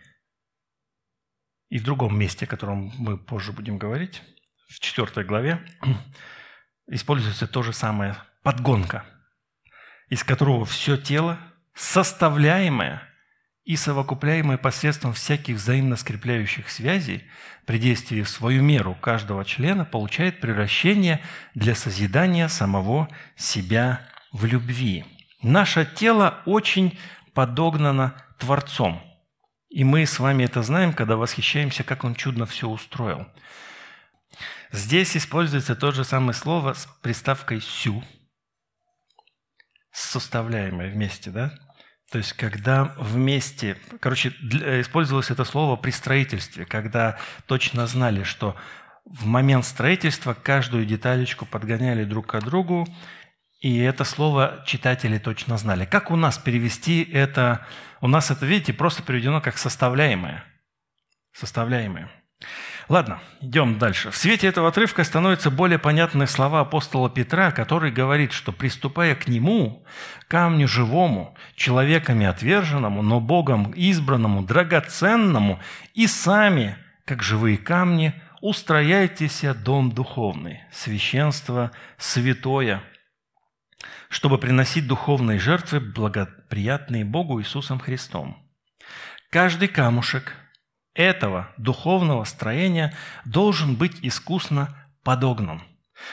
[1.70, 4.22] И в другом месте, о котором мы позже будем говорить,
[4.68, 5.66] в четвертой главе,
[6.88, 9.06] используется то же самое подгонка,
[10.10, 11.40] из которого все тело,
[11.80, 13.02] составляемое
[13.64, 17.24] и совокупляемое посредством всяких взаимно скрепляющих связей,
[17.66, 21.22] при действии в свою меру каждого члена, получает превращение
[21.56, 23.08] для созидания самого
[23.38, 24.02] себя
[24.34, 25.06] в любви.
[25.42, 27.00] Наше тело очень
[27.34, 29.02] подогнано Творцом.
[29.70, 33.26] И мы с вами это знаем, когда восхищаемся, как Он чудно все устроил.
[34.72, 38.04] Здесь используется то же самое слово с приставкой «сю»,
[39.92, 41.54] составляемое вместе, да?
[42.12, 48.56] То есть, когда вместе, короче, использовалось это слово при строительстве, когда точно знали, что
[49.06, 52.88] в момент строительства каждую деталечку подгоняли друг к другу,
[53.60, 55.86] и это слово читатели точно знали.
[55.86, 57.66] Как у нас перевести это?
[58.02, 60.44] У нас это, видите, просто переведено как составляемое.
[61.34, 62.10] Составляемое.
[62.90, 64.10] Ладно, идем дальше.
[64.10, 69.28] В свете этого отрывка становятся более понятны слова апостола Петра, который говорит, что приступая к
[69.28, 69.86] нему,
[70.28, 75.60] камню живому, человеками отверженному, но Богом избранному, драгоценному,
[75.94, 82.82] и сами, как живые камни, устрояйтесь дом духовный, священство святое–
[84.10, 88.44] чтобы приносить духовные жертвы, благоприятные Богу Иисусом Христом.
[89.30, 90.36] Каждый камушек
[90.94, 94.70] этого духовного строения должен быть искусно
[95.04, 95.62] подогнан,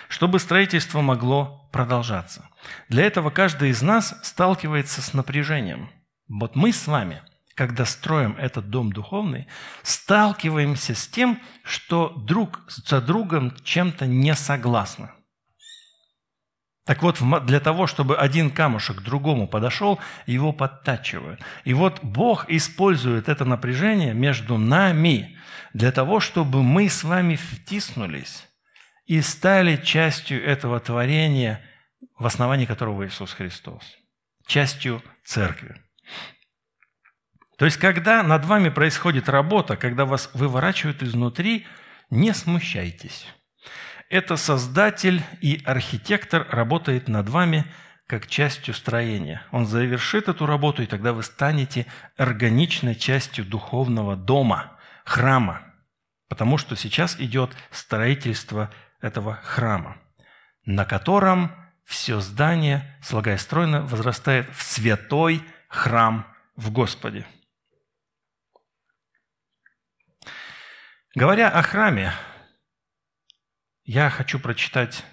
[0.09, 2.49] чтобы строительство могло продолжаться.
[2.89, 5.91] Для этого каждый из нас сталкивается с напряжением.
[6.29, 7.22] Вот мы с вами,
[7.55, 9.47] когда строим этот дом духовный,
[9.83, 15.11] сталкиваемся с тем, что друг за другом чем-то не согласны.
[16.87, 21.41] Так вот, для того, чтобы один камушек к другому подошел, его подтачивают.
[21.64, 25.37] И вот Бог использует это напряжение между нами
[25.74, 28.47] для того, чтобы мы с вами втиснулись
[29.05, 31.61] и стали частью этого творения,
[32.16, 33.82] в основании которого Иисус Христос,
[34.47, 35.82] частью церкви.
[37.59, 41.66] То есть, когда над вами происходит работа, когда вас выворачивают изнутри,
[42.11, 43.26] не смущайтесь.
[44.09, 47.64] Это создатель и архитектор работает над вами
[48.07, 49.42] как частью строения.
[49.50, 51.86] Он завершит эту работу, и тогда вы станете
[52.16, 55.62] органичной частью духовного дома, храма,
[56.28, 59.96] потому что сейчас идет строительство этого храма,
[60.64, 61.52] на котором
[61.84, 67.26] все здание, слагая стройно, возрастает в святой храм в Господе.
[71.16, 72.12] Говоря о храме,
[73.87, 75.05] я хочу прочитать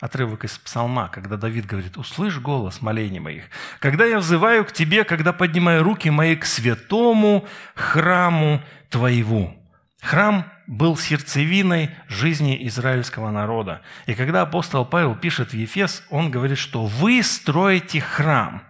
[0.00, 3.44] отрывок из Псалма, когда Давид говорит, «Услышь голос молений моих,
[3.80, 9.56] когда я взываю к Тебе, когда поднимаю руки мои к святому храму Твоему».
[10.00, 13.82] Храм был сердцевиной жизни израильского народа.
[14.06, 18.62] И когда апостол Павел пишет в Ефес, он говорит, что вы строите храм.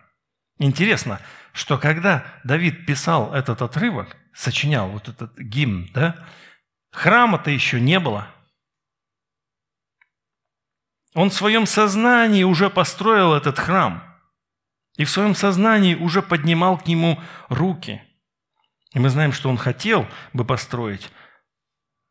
[0.58, 1.20] Интересно,
[1.52, 6.16] что когда Давид писал этот отрывок, сочинял вот этот гимн, да,
[6.90, 8.26] храма-то еще не было–
[11.14, 14.02] он в своем сознании уже построил этот храм.
[14.96, 18.02] И в своем сознании уже поднимал к нему руки.
[18.92, 21.10] И мы знаем, что он хотел бы построить,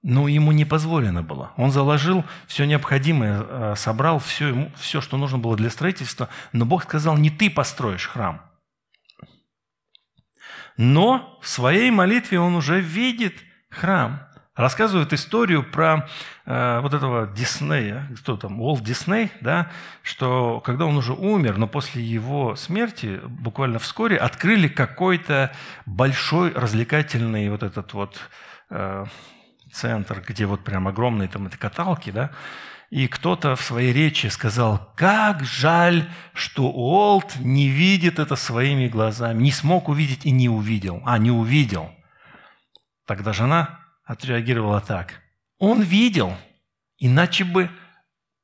[0.02, 1.54] но ему не позволено было.
[1.58, 6.84] Он заложил все необходимое, э, собрал все, все, что нужно было для строительства, но Бог
[6.84, 8.42] сказал, не ты построишь храм.
[10.78, 13.36] Но в своей молитве он уже видит
[13.70, 14.26] храм–
[14.60, 16.10] рассказывают историю про
[16.46, 19.72] э, вот этого Диснея, кто там, Уолт Дисней, да,
[20.04, 25.54] что когда он уже умер, но после его смерти, буквально вскоре, открыли какой-то
[25.86, 28.20] большой развлекательный вот этот вот
[28.70, 29.06] э,
[29.72, 32.32] центр, где вот прям огромные там это каталки, да,
[32.90, 39.44] и кто-то в своей речи сказал, как жаль, что Уолт не видит это своими глазами,
[39.44, 41.02] не смог увидеть и не увидел.
[41.06, 41.92] А, не увидел.
[43.06, 43.80] Тогда жена
[44.10, 45.22] отреагировала так.
[45.60, 46.36] Он видел,
[46.98, 47.70] иначе бы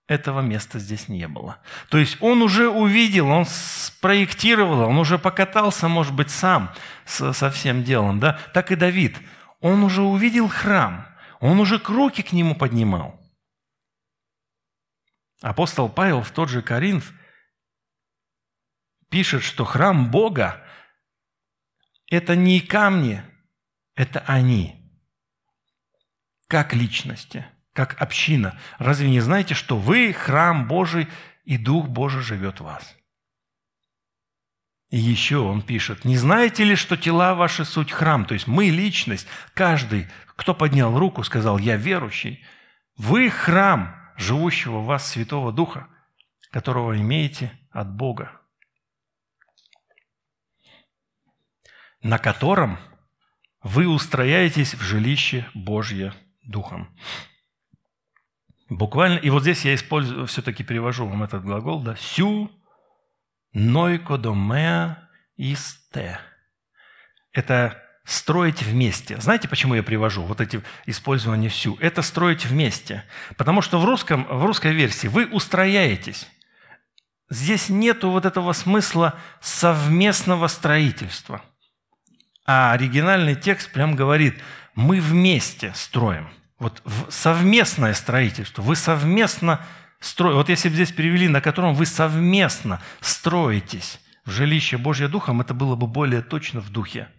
[0.08, 1.58] этого места здесь не было.
[1.90, 6.72] То есть он уже увидел, он спроектировал, он уже покатался, может быть, сам
[7.06, 8.20] со, со всем делом.
[8.20, 8.40] Да?
[8.54, 9.18] Так и Давид.
[9.60, 11.08] Он уже увидел храм,
[11.40, 13.20] он уже руки к нему поднимал.
[15.42, 17.12] Апостол Павел в тот же Коринф
[19.10, 20.64] пишет, что храм Бога–
[22.12, 23.24] это не камни,
[23.96, 24.85] это они,
[26.48, 28.60] как личности, как община.
[28.78, 31.08] Разве не знаете, что вы– храм Божий,
[31.44, 32.96] и Дух Божий живет в вас?
[34.90, 38.26] И еще он пишет, не знаете ли, что тела ваши суть храм?
[38.26, 42.44] То есть мы личность, каждый, кто поднял руку, сказал, я верующий.
[42.96, 45.88] Вы храм, живущего в вас Святого Духа,
[46.52, 48.42] которого имеете от Бога,
[52.02, 52.78] на котором
[53.62, 56.14] вы устрояетесь в жилище Божье
[56.46, 56.90] Духом.
[58.70, 62.52] Буквально, и вот здесь я использую, все-таки перевожу вам этот глагол, да, сю
[63.54, 66.20] нойкодомеа исте.
[67.32, 69.20] Это строить вместе.
[69.20, 71.76] Знаете, почему я привожу вот эти использования всю?
[71.80, 73.04] Это строить вместе.
[73.38, 76.28] Потому что в, русском, в русской версии вы устрояетесь.
[77.30, 81.42] Здесь нету вот этого смысла совместного строительства.
[82.46, 84.40] А оригинальный текст прям говорит,
[84.76, 86.30] мы вместе строим.
[86.60, 88.62] Вот совместное строительство.
[88.62, 89.66] Вы совместно
[90.00, 90.36] строите.
[90.36, 95.54] Вот если бы здесь перевели, на котором вы совместно строитесь в жилище Божье Духом, это
[95.54, 97.10] было бы более точно в духе.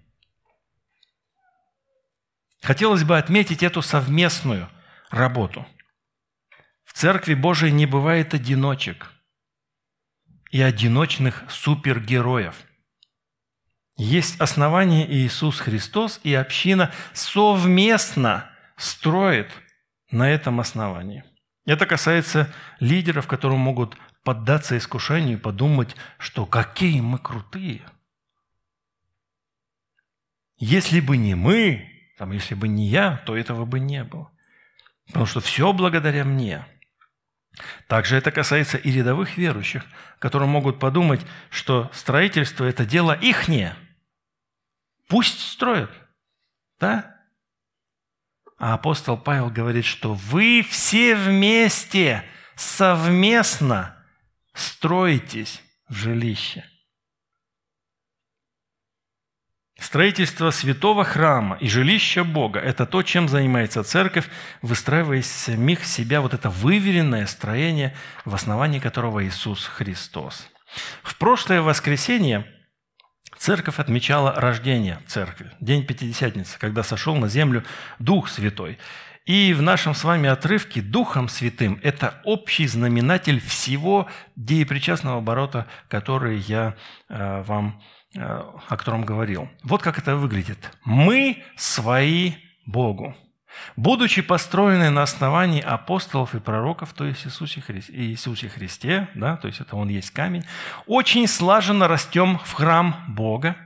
[2.62, 4.68] Хотелось бы отметить эту совместную
[5.10, 5.66] работу.
[6.84, 9.12] В Церкви Божией не бывает одиночек
[10.50, 12.54] и одиночных супергероев.
[13.96, 19.50] Есть основание Иисус Христос, и община совместно строит
[20.10, 21.24] на этом основании.
[21.64, 27.82] Это касается лидеров, которые могут поддаться искушению и подумать, что какие мы крутые.
[30.58, 31.88] Если бы не мы,
[32.18, 34.30] там, если бы не я, то этого бы не было.
[35.06, 36.66] Потому что все благодаря мне.
[37.88, 39.84] Также это касается и рядовых верующих,
[40.18, 43.76] которые могут подумать, что строительство– это дело ихнее.
[45.08, 45.90] Пусть строят.
[46.78, 47.16] Да?
[48.58, 53.96] А апостол Павел говорит, что вы все вместе, совместно
[54.54, 56.64] строитесь в жилище–
[59.78, 64.26] Строительство святого храма и жилища Бога– это то, чем занимается церковь,
[64.62, 67.94] выстраивая из самих себя вот это выверенное строение,
[68.24, 70.48] в основании которого Иисус Христос.
[71.02, 72.46] В прошлое воскресенье
[73.46, 77.64] церковь отмечала рождение церкви, День Пятидесятницы, когда сошел на землю
[77.98, 78.78] Дух Святой.
[79.24, 86.38] И в нашем с вами отрывке Духом Святым– это общий знаменатель всего деепричастного оборота, который
[86.38, 86.74] я
[87.08, 87.80] э, вам
[88.18, 89.48] Э, о котором говорил.
[89.62, 90.70] Вот как это выглядит.
[90.84, 92.32] «Мы свои
[92.64, 93.14] Богу,
[93.76, 99.48] будучи построены на основании апостолов и пророков, то есть Иисусе, Христе, Иисусе Христе, да, то
[99.48, 100.44] есть это Он есть камень,
[100.86, 103.56] очень слаженно растем в храм Бога,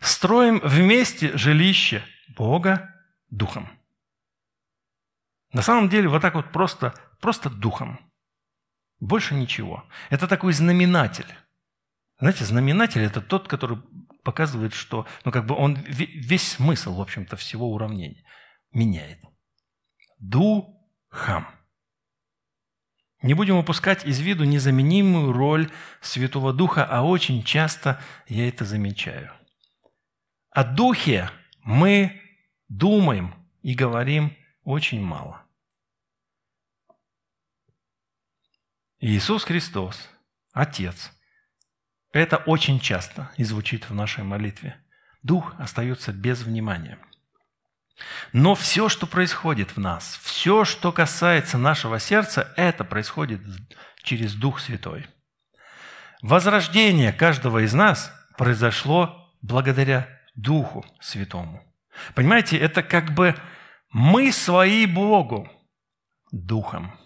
[0.00, 2.02] строим вместе жилище
[2.36, 2.94] Бога
[3.30, 3.70] Духом».
[5.52, 7.98] На самом деле вот так вот просто, просто Духом.
[9.00, 9.84] Больше ничего.
[10.10, 11.26] Это такой знаменатель.
[12.18, 13.78] Знаете, знаменатель– это тот, который
[14.24, 18.25] показывает, что, ну, как бы он весь смысл, в общем-то, всего уравнения
[18.76, 19.18] меняет.
[20.18, 21.46] Духом.
[23.22, 25.70] Не будем упускать из виду незаменимую роль
[26.00, 29.32] Святого Духа, а очень часто я это замечаю.
[30.50, 31.30] О Духе
[31.62, 32.20] мы
[32.68, 35.42] думаем и говорим очень мало.
[38.98, 40.08] Иисус Христос,
[40.52, 41.12] Отец–
[42.12, 44.82] это очень часто и звучит в нашей молитве.
[45.22, 46.98] Дух остается без внимания.
[48.32, 53.40] Но все, что происходит в нас, все, что касается нашего сердца, это происходит
[54.02, 55.06] через Дух Святой.
[56.22, 61.62] Возрождение каждого из нас произошло благодаря Духу Святому.
[62.14, 63.34] Понимаете, это как бы
[63.90, 65.48] мы свои Богу
[66.30, 66.98] Духом.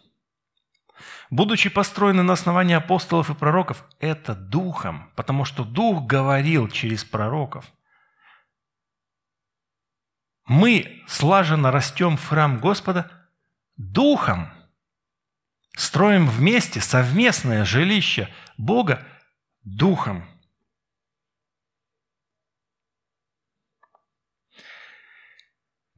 [1.31, 7.65] Будучи построены на основании апостолов и пророков, это духом, потому что дух говорил через пророков.
[10.51, 13.09] Мы слаженно растем в храм Господа
[13.77, 14.51] духом,
[15.77, 18.29] строим вместе совместное жилище
[18.59, 19.07] Бога
[19.63, 20.29] духом.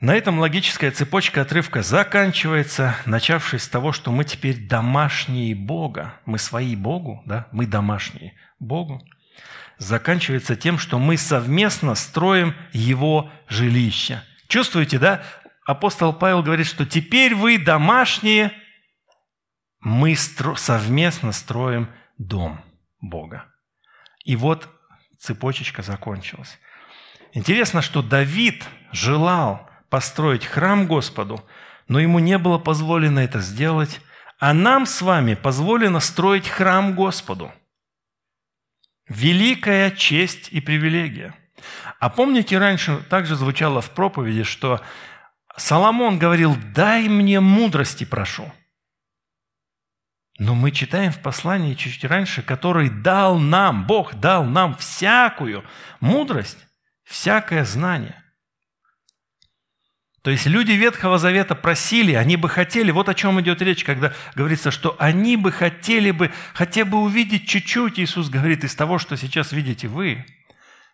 [0.00, 6.20] На этом логическая цепочка отрывка заканчивается, начавшись с того, что мы теперь домашние Бога.
[6.26, 7.48] Мы свои Богу, да?
[7.53, 9.03] Мы домашние Богу.
[9.78, 14.22] Заканчивается тем, что мы совместно строим Его жилище.
[14.53, 15.24] Чувствуете, да?
[15.64, 18.53] Апостол Павел говорит, что теперь вы домашние,
[19.80, 21.88] мы стро- совместно строим
[22.18, 22.61] дом
[23.00, 23.46] Бога.
[24.26, 24.68] И вот
[25.18, 26.59] цепочечка закончилась.
[27.32, 31.42] Интересно, что Давид желал построить храм Господу,
[31.88, 34.03] но ему не было позволено это сделать,
[34.38, 37.50] а нам с вами позволено строить храм Господу.
[39.09, 41.34] Великая честь и привилегия.
[41.98, 44.80] А помните, раньше также звучало в проповеди, что
[45.56, 48.52] Соломон говорил, дай мне мудрости, прошу.
[50.38, 55.64] Но мы читаем в послании чуть раньше, который дал нам, Бог дал нам всякую
[56.00, 56.58] мудрость,
[57.04, 58.22] всякое знание.
[60.22, 64.12] То есть люди Ветхого Завета просили, они бы хотели, вот о чем идет речь, когда
[64.36, 69.16] говорится, что они бы хотели бы хотя бы увидеть чуть-чуть, Иисус говорит, из того, что
[69.16, 70.24] сейчас видите вы.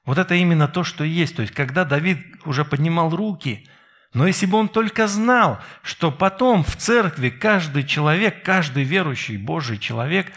[0.08, 1.36] Вот это именно то, что есть.
[1.36, 3.68] То есть когда Давид уже поднимал руки,
[4.14, 9.76] но если бы он только знал, что потом в церкви каждый человек, каждый верующий Божий
[9.76, 10.32] человек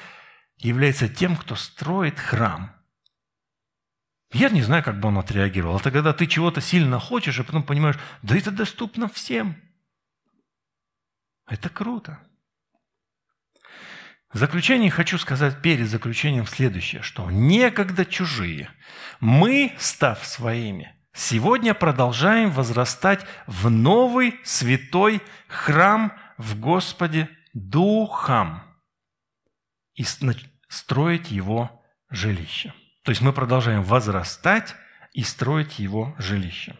[0.58, 2.76] является тем, кто строит храм–
[4.34, 5.78] я не знаю, как бы он отреагировал.
[5.78, 9.62] Это когда ты чего-то сильно хочешь, и потом понимаешь, да это доступно всем.
[11.48, 12.18] Это круто.
[14.34, 18.70] В заключение хочу сказать перед заключением следующее, что некогда чужие,
[19.20, 28.64] мы, став своими, сегодня продолжаем возрастать в новый святой храм в Господе Духом
[29.96, 30.06] и
[30.70, 32.74] строить его жилище.
[33.04, 34.76] То есть мы продолжаем возрастать
[35.12, 36.78] и строить его жилище.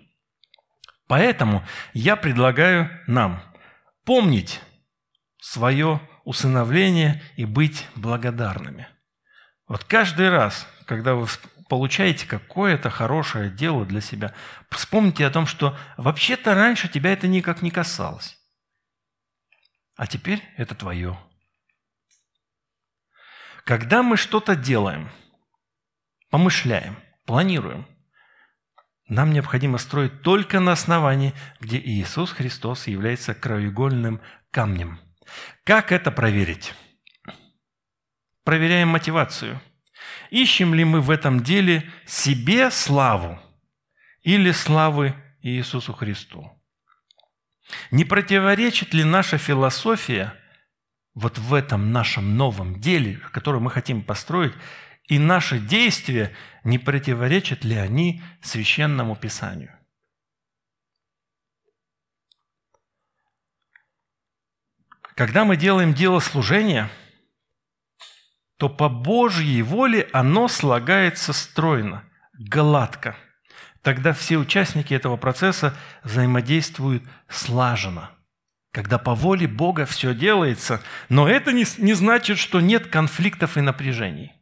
[1.08, 3.44] Поэтому я предлагаю нам
[4.06, 4.62] помнить
[5.42, 8.88] свое усыновление и быть благодарными.
[9.68, 11.28] Вот каждый раз, когда вы
[11.70, 14.34] получаете какое-то хорошее дело для себя,
[14.70, 18.38] вспомните о том, что вообще-то раньше тебя это никак не касалось.
[19.96, 21.18] А теперь это твое.
[23.64, 25.10] Когда мы что-то делаем–
[26.32, 27.86] помышляем, планируем.
[29.08, 35.00] Нам необходимо строить только на основании, где Иисус Христос является краеугольным камнем.
[35.64, 36.74] Как это проверить?
[38.44, 39.62] Проверяем мотивацию.
[40.30, 43.40] Ищем ли мы в этом деле себе славу
[44.24, 46.52] или славы Иисусу Христу?
[47.92, 50.34] Не противоречит ли наша философия
[51.14, 54.54] вот в этом нашем новом деле, которое мы хотим построить,
[55.08, 59.78] и наши действия, не противоречат ли они священному писанию.
[65.22, 66.90] Когда мы делаем дело служения,
[68.58, 72.04] то по Божьей воле оно слагается стройно,
[72.34, 73.16] гладко.
[73.84, 78.10] Тогда все участники этого процесса взаимодействуют слаженно.
[78.74, 83.62] Когда по воле Бога все делается, но это не, не значит, что нет конфликтов и
[83.62, 84.34] напряжений.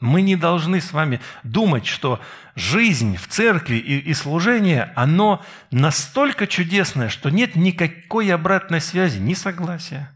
[0.00, 2.20] Мы не должны с вами думать, что
[2.54, 9.34] жизнь в церкви и, и служение, оно настолько чудесное, что нет никакой обратной связи, ни
[9.34, 10.10] согласия,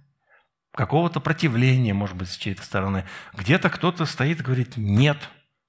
[0.73, 3.05] какого-то противления, может быть, с чьей-то стороны.
[3.35, 5.19] Где-то кто-то стоит и говорит «нет»,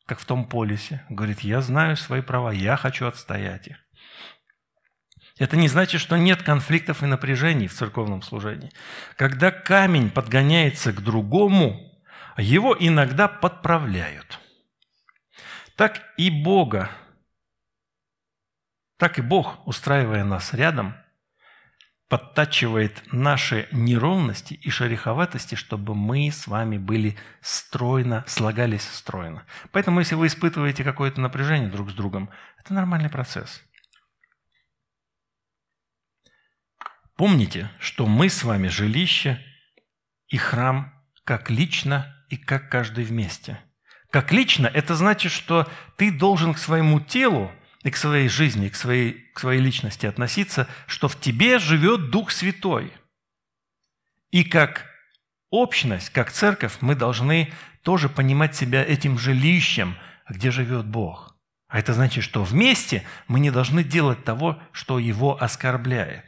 [0.05, 1.03] как в том полисе.
[1.09, 3.77] Говорит, я знаю свои права, я хочу отстоять их.
[5.39, 8.71] Это не значит, что нет конфликтов и напряжений в церковном служении.
[9.17, 11.92] Когда камень подгоняется к другому,
[12.41, 14.39] его иногда подправляют.
[15.75, 16.89] Так и Бога,
[18.97, 20.95] так и Бог, устраивая нас рядом,
[22.09, 29.45] подтачивает наши неровности и шероховатости, чтобы мы с вами были стройно, слагались стройно.
[29.71, 32.29] Поэтому, если вы испытываете какое-то напряжение друг с другом,
[32.59, 33.63] это нормальный процесс.
[37.15, 39.43] Помните, что мы с вами жилище
[40.27, 40.93] и храм
[41.23, 43.59] как лично и как каждый вместе.
[44.09, 47.51] Как лично, это значит, что ты должен к своему телу
[47.83, 52.31] и к своей жизни, к своей, к своей личности относиться, что в тебе живет Дух
[52.31, 52.91] Святой.
[54.31, 54.87] И как
[55.51, 57.53] общность, как церковь, мы должны
[57.83, 59.95] тоже понимать себя этим жилищем,
[60.27, 61.37] где живет Бог.
[61.67, 66.25] А это значит, что вместе мы не должны делать того, что его оскорбляет.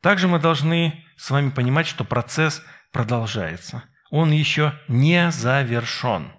[0.00, 3.84] Также мы должны с вами понимать, что процесс продолжается.
[4.10, 6.32] Он еще не завершен.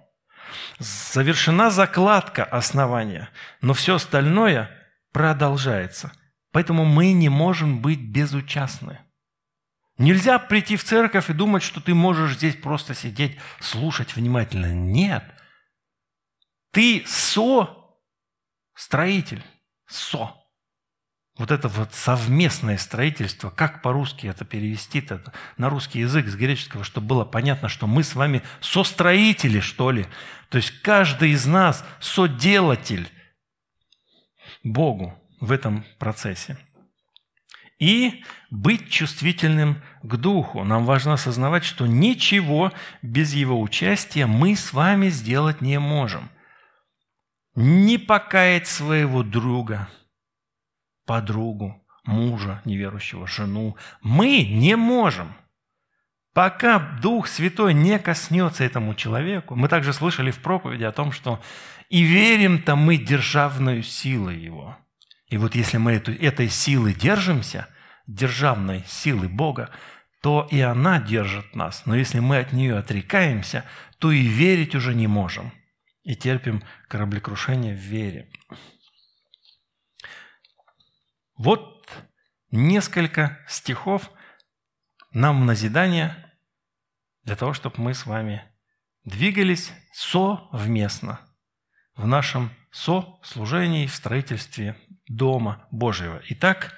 [0.79, 3.29] Завершена закладка основания,
[3.61, 4.69] но все остальное
[5.11, 6.11] продолжается.
[6.51, 8.99] Поэтому мы не можем быть безучастны.
[9.97, 14.73] Нельзя прийти в церковь и думать, что ты можешь здесь просто сидеть, слушать внимательно.
[14.73, 15.25] Нет.
[16.71, 17.83] Ты со-строитель.
[19.87, 20.38] Со.
[21.39, 25.21] Вот это вот совместное строительство, как по-русски это перевести -то
[25.55, 30.05] на русский язык с греческого, чтобы было понятно, что мы с вами состроители, что ли.
[30.49, 33.07] То есть каждый из нас соделатель
[34.65, 36.57] Богу в этом процессе.
[37.79, 38.21] И
[38.51, 40.65] быть чувствительным к Духу.
[40.65, 46.29] Нам важно осознавать, что ничего без Его участия мы с вами сделать не можем.
[47.55, 49.87] Не покаять своего друга–
[51.09, 53.75] подругу, мужа неверующего, жену.
[54.03, 55.33] Мы не можем.
[56.35, 61.41] Пока Дух Святой не коснется этому человеку, мы также слышали в проповеди о том, что
[61.89, 64.77] и верим-то мы державную силой Его.
[65.29, 67.67] И вот если мы эту, этой силы держимся,
[68.05, 69.71] державной силы Бога,
[70.21, 71.87] то и она держит нас.
[71.87, 73.65] Но если мы от нее отрекаемся,
[73.97, 75.51] то и верить уже не можем.
[76.03, 78.29] И терпим кораблекрушение в вере.
[81.39, 81.89] Вот
[82.51, 84.11] несколько стихов
[85.11, 86.37] нам в назидание
[87.23, 88.43] для того, чтобы мы с вами
[89.05, 91.33] двигались совместно
[91.95, 96.21] в нашем сослужении, в строительстве Дома Божьего.
[96.27, 96.75] Итак,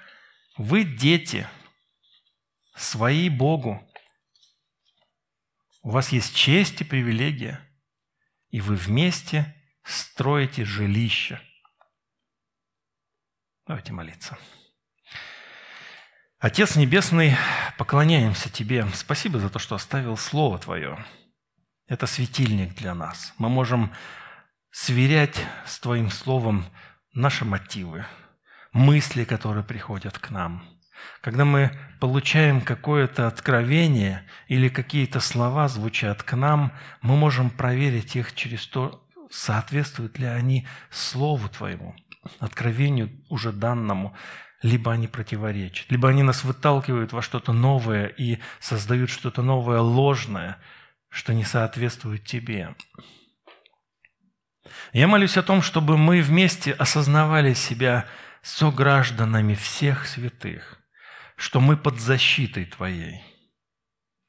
[0.58, 1.48] вы дети,
[2.76, 3.84] свои Богу.
[5.82, 7.68] У вас есть честь и привилегия,
[8.50, 11.42] и вы вместе строите жилище–
[13.72, 14.38] Давайте молиться.
[16.40, 17.38] Отец Небесный,
[17.78, 18.86] поклоняемся Тебе.
[18.94, 20.98] Спасибо за то, что оставил Слово Твое.
[21.88, 23.34] Это светильник для нас.
[23.38, 23.94] Мы можем
[24.72, 26.66] сверять с Твоим Словом
[27.14, 28.06] наши мотивы,
[28.74, 30.66] мысли, которые приходят к нам.
[31.22, 31.72] Когда мы
[32.02, 39.08] получаем какое-то откровение или какие-то слова звучат к нам, мы можем проверить их через то,
[39.30, 41.96] соответствуют ли они Слову Твоему
[42.40, 44.16] откровению уже данному,
[44.62, 50.58] либо они противоречат, либо они нас выталкивают во что-то новое и создают что-то новое ложное,
[51.10, 52.76] что не соответствует тебе.
[54.94, 58.08] Я молюсь о том, чтобы мы вместе осознавали себя
[58.42, 60.80] согражданами всех святых,
[61.36, 63.24] что мы под защитой Твоей,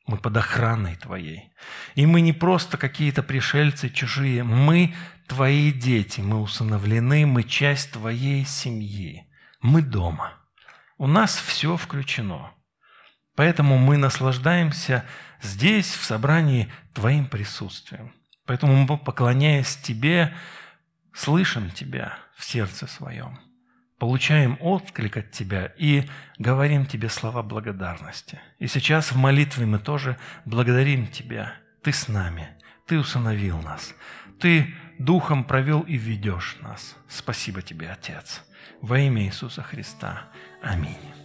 [0.07, 1.53] мы под охраной Твоей.
[1.95, 4.95] И мы не просто какие-то пришельцы чужие, мы
[5.33, 9.27] твои дети, мы усыновлены, мы часть твоей семьи,
[9.63, 10.35] мы дома.
[10.99, 12.51] У нас все включено.
[13.35, 15.07] Поэтому мы наслаждаемся
[15.41, 18.13] здесь, в собрании, твоим присутствием.
[18.45, 20.35] Поэтому мы, поклоняясь тебе,
[21.15, 23.41] слышим тебя в сердце своем,
[23.99, 26.07] получаем отклик от тебя и
[26.37, 28.39] говорим тебе слова благодарности.
[28.59, 31.55] И сейчас в молитве мы тоже благодарим тебя.
[31.83, 32.51] Ты с нами,
[32.87, 33.95] ты усыновил нас,
[34.39, 36.95] ты Духом провел и ведешь нас.
[37.09, 38.43] Спасибо тебе, Отец.
[38.81, 40.29] Во имя Иисуса Христа.
[40.63, 41.22] Аминь.